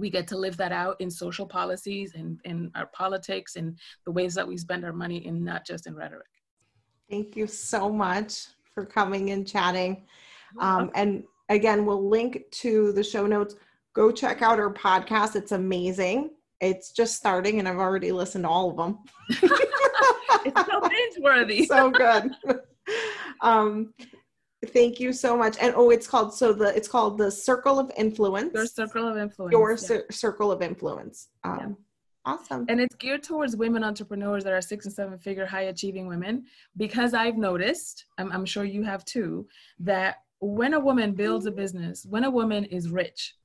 we 0.00 0.10
get 0.10 0.26
to 0.28 0.36
live 0.36 0.56
that 0.56 0.72
out 0.72 0.96
in 1.00 1.10
social 1.10 1.46
policies 1.46 2.14
and 2.14 2.40
in 2.44 2.70
our 2.74 2.86
politics 2.86 3.56
and 3.56 3.78
the 4.04 4.12
ways 4.12 4.34
that 4.34 4.46
we 4.46 4.56
spend 4.56 4.84
our 4.84 4.92
money 4.92 5.26
and 5.26 5.44
not 5.44 5.66
just 5.66 5.86
in 5.86 5.94
rhetoric. 5.94 6.26
Thank 7.10 7.36
you 7.36 7.46
so 7.46 7.90
much 7.90 8.46
for 8.74 8.84
coming 8.84 9.30
and 9.30 9.46
chatting. 9.46 10.06
Um, 10.58 10.90
and 10.94 11.24
again 11.48 11.84
we'll 11.86 12.08
link 12.08 12.42
to 12.52 12.92
the 12.92 13.04
show 13.04 13.26
notes. 13.26 13.54
Go 13.94 14.10
check 14.10 14.42
out 14.42 14.58
our 14.58 14.72
podcast. 14.72 15.36
It's 15.36 15.52
amazing. 15.52 16.30
It's 16.60 16.92
just 16.92 17.16
starting 17.16 17.58
and 17.58 17.66
i've 17.68 17.78
already 17.78 18.12
listened 18.12 18.44
to 18.44 18.48
all 18.48 18.70
of 18.70 18.76
them. 18.76 18.98
It's 20.44 20.70
so 20.70 20.80
binge 20.88 21.16
worthy. 21.20 21.66
So 21.66 21.90
good. 21.90 22.30
Um, 23.42 23.94
Thank 24.66 25.00
you 25.00 25.12
so 25.12 25.36
much. 25.36 25.56
And 25.60 25.74
oh, 25.74 25.90
it's 25.90 26.06
called 26.06 26.34
so 26.34 26.52
the 26.52 26.76
it's 26.76 26.88
called 26.88 27.16
the 27.16 27.30
Circle 27.30 27.78
of 27.78 27.90
Influence. 27.96 28.52
Your 28.54 28.66
Circle 28.66 29.08
of 29.08 29.16
Influence. 29.16 29.52
Your 29.52 29.70
yeah. 29.70 30.02
Circle 30.10 30.52
of 30.52 30.60
Influence. 30.60 31.28
Um, 31.44 31.58
yeah. 31.58 31.68
Awesome. 32.26 32.66
And 32.68 32.78
it's 32.78 32.94
geared 32.96 33.22
towards 33.22 33.56
women 33.56 33.82
entrepreneurs 33.82 34.44
that 34.44 34.52
are 34.52 34.60
six 34.60 34.84
and 34.84 34.94
seven 34.94 35.18
figure 35.18 35.46
high 35.46 35.62
achieving 35.62 36.06
women 36.06 36.44
because 36.76 37.14
I've 37.14 37.38
noticed, 37.38 38.04
I'm, 38.18 38.30
I'm 38.30 38.44
sure 38.44 38.64
you 38.64 38.82
have 38.82 39.06
too, 39.06 39.48
that 39.78 40.16
when 40.40 40.74
a 40.74 40.80
woman 40.80 41.12
builds 41.12 41.46
a 41.46 41.50
business, 41.50 42.04
when 42.04 42.24
a 42.24 42.30
woman 42.30 42.64
is 42.66 42.90
rich, 42.90 43.36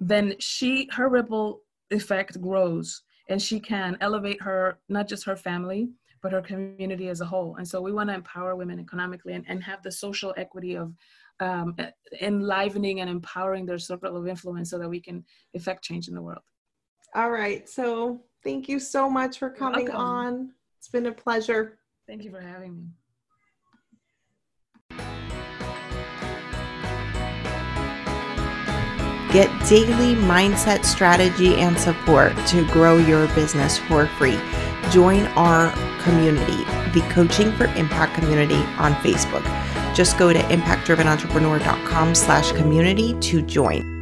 then 0.00 0.34
she 0.40 0.88
her 0.92 1.08
ripple 1.08 1.62
effect 1.90 2.40
grows 2.40 3.02
and 3.28 3.40
she 3.40 3.60
can 3.60 3.96
elevate 4.00 4.42
her 4.42 4.78
not 4.88 5.08
just 5.08 5.24
her 5.24 5.36
family 5.36 5.90
but 6.22 6.34
our 6.34 6.42
community 6.42 7.08
as 7.08 7.20
a 7.20 7.24
whole. 7.24 7.56
And 7.56 7.66
so 7.66 7.80
we 7.80 7.92
want 7.92 8.08
to 8.10 8.14
empower 8.14 8.56
women 8.56 8.80
economically 8.80 9.34
and, 9.34 9.44
and 9.48 9.62
have 9.62 9.82
the 9.82 9.92
social 9.92 10.34
equity 10.36 10.76
of 10.76 10.92
um, 11.40 11.76
enlivening 12.20 13.00
and 13.00 13.10
empowering 13.10 13.66
their 13.66 13.78
circle 13.78 14.16
of 14.16 14.26
influence 14.26 14.70
so 14.70 14.78
that 14.78 14.88
we 14.88 15.00
can 15.00 15.24
effect 15.54 15.84
change 15.84 16.08
in 16.08 16.14
the 16.14 16.22
world. 16.22 16.42
All 17.14 17.30
right. 17.30 17.68
So 17.68 18.22
thank 18.42 18.68
you 18.68 18.78
so 18.78 19.08
much 19.08 19.38
for 19.38 19.50
coming 19.50 19.90
on. 19.90 20.52
It's 20.78 20.88
been 20.88 21.06
a 21.06 21.12
pleasure. 21.12 21.78
Thank 22.06 22.24
you 22.24 22.30
for 22.30 22.40
having 22.40 22.76
me. 22.76 22.86
Get 29.32 29.50
daily 29.68 30.14
mindset 30.14 30.84
strategy 30.84 31.56
and 31.56 31.78
support 31.78 32.34
to 32.46 32.66
grow 32.68 32.96
your 32.96 33.26
business 33.34 33.76
for 33.76 34.06
free. 34.06 34.38
Join 34.90 35.26
our 35.36 35.68
community, 36.06 36.64
the 36.98 37.06
Coaching 37.10 37.52
for 37.52 37.66
Impact 37.74 38.14
community 38.14 38.62
on 38.78 38.94
Facebook. 38.96 39.44
Just 39.94 40.18
go 40.18 40.32
to 40.32 40.38
impactdrivenentrepreneur.com 40.38 42.14
slash 42.14 42.52
community 42.52 43.14
to 43.20 43.42
join. 43.42 43.95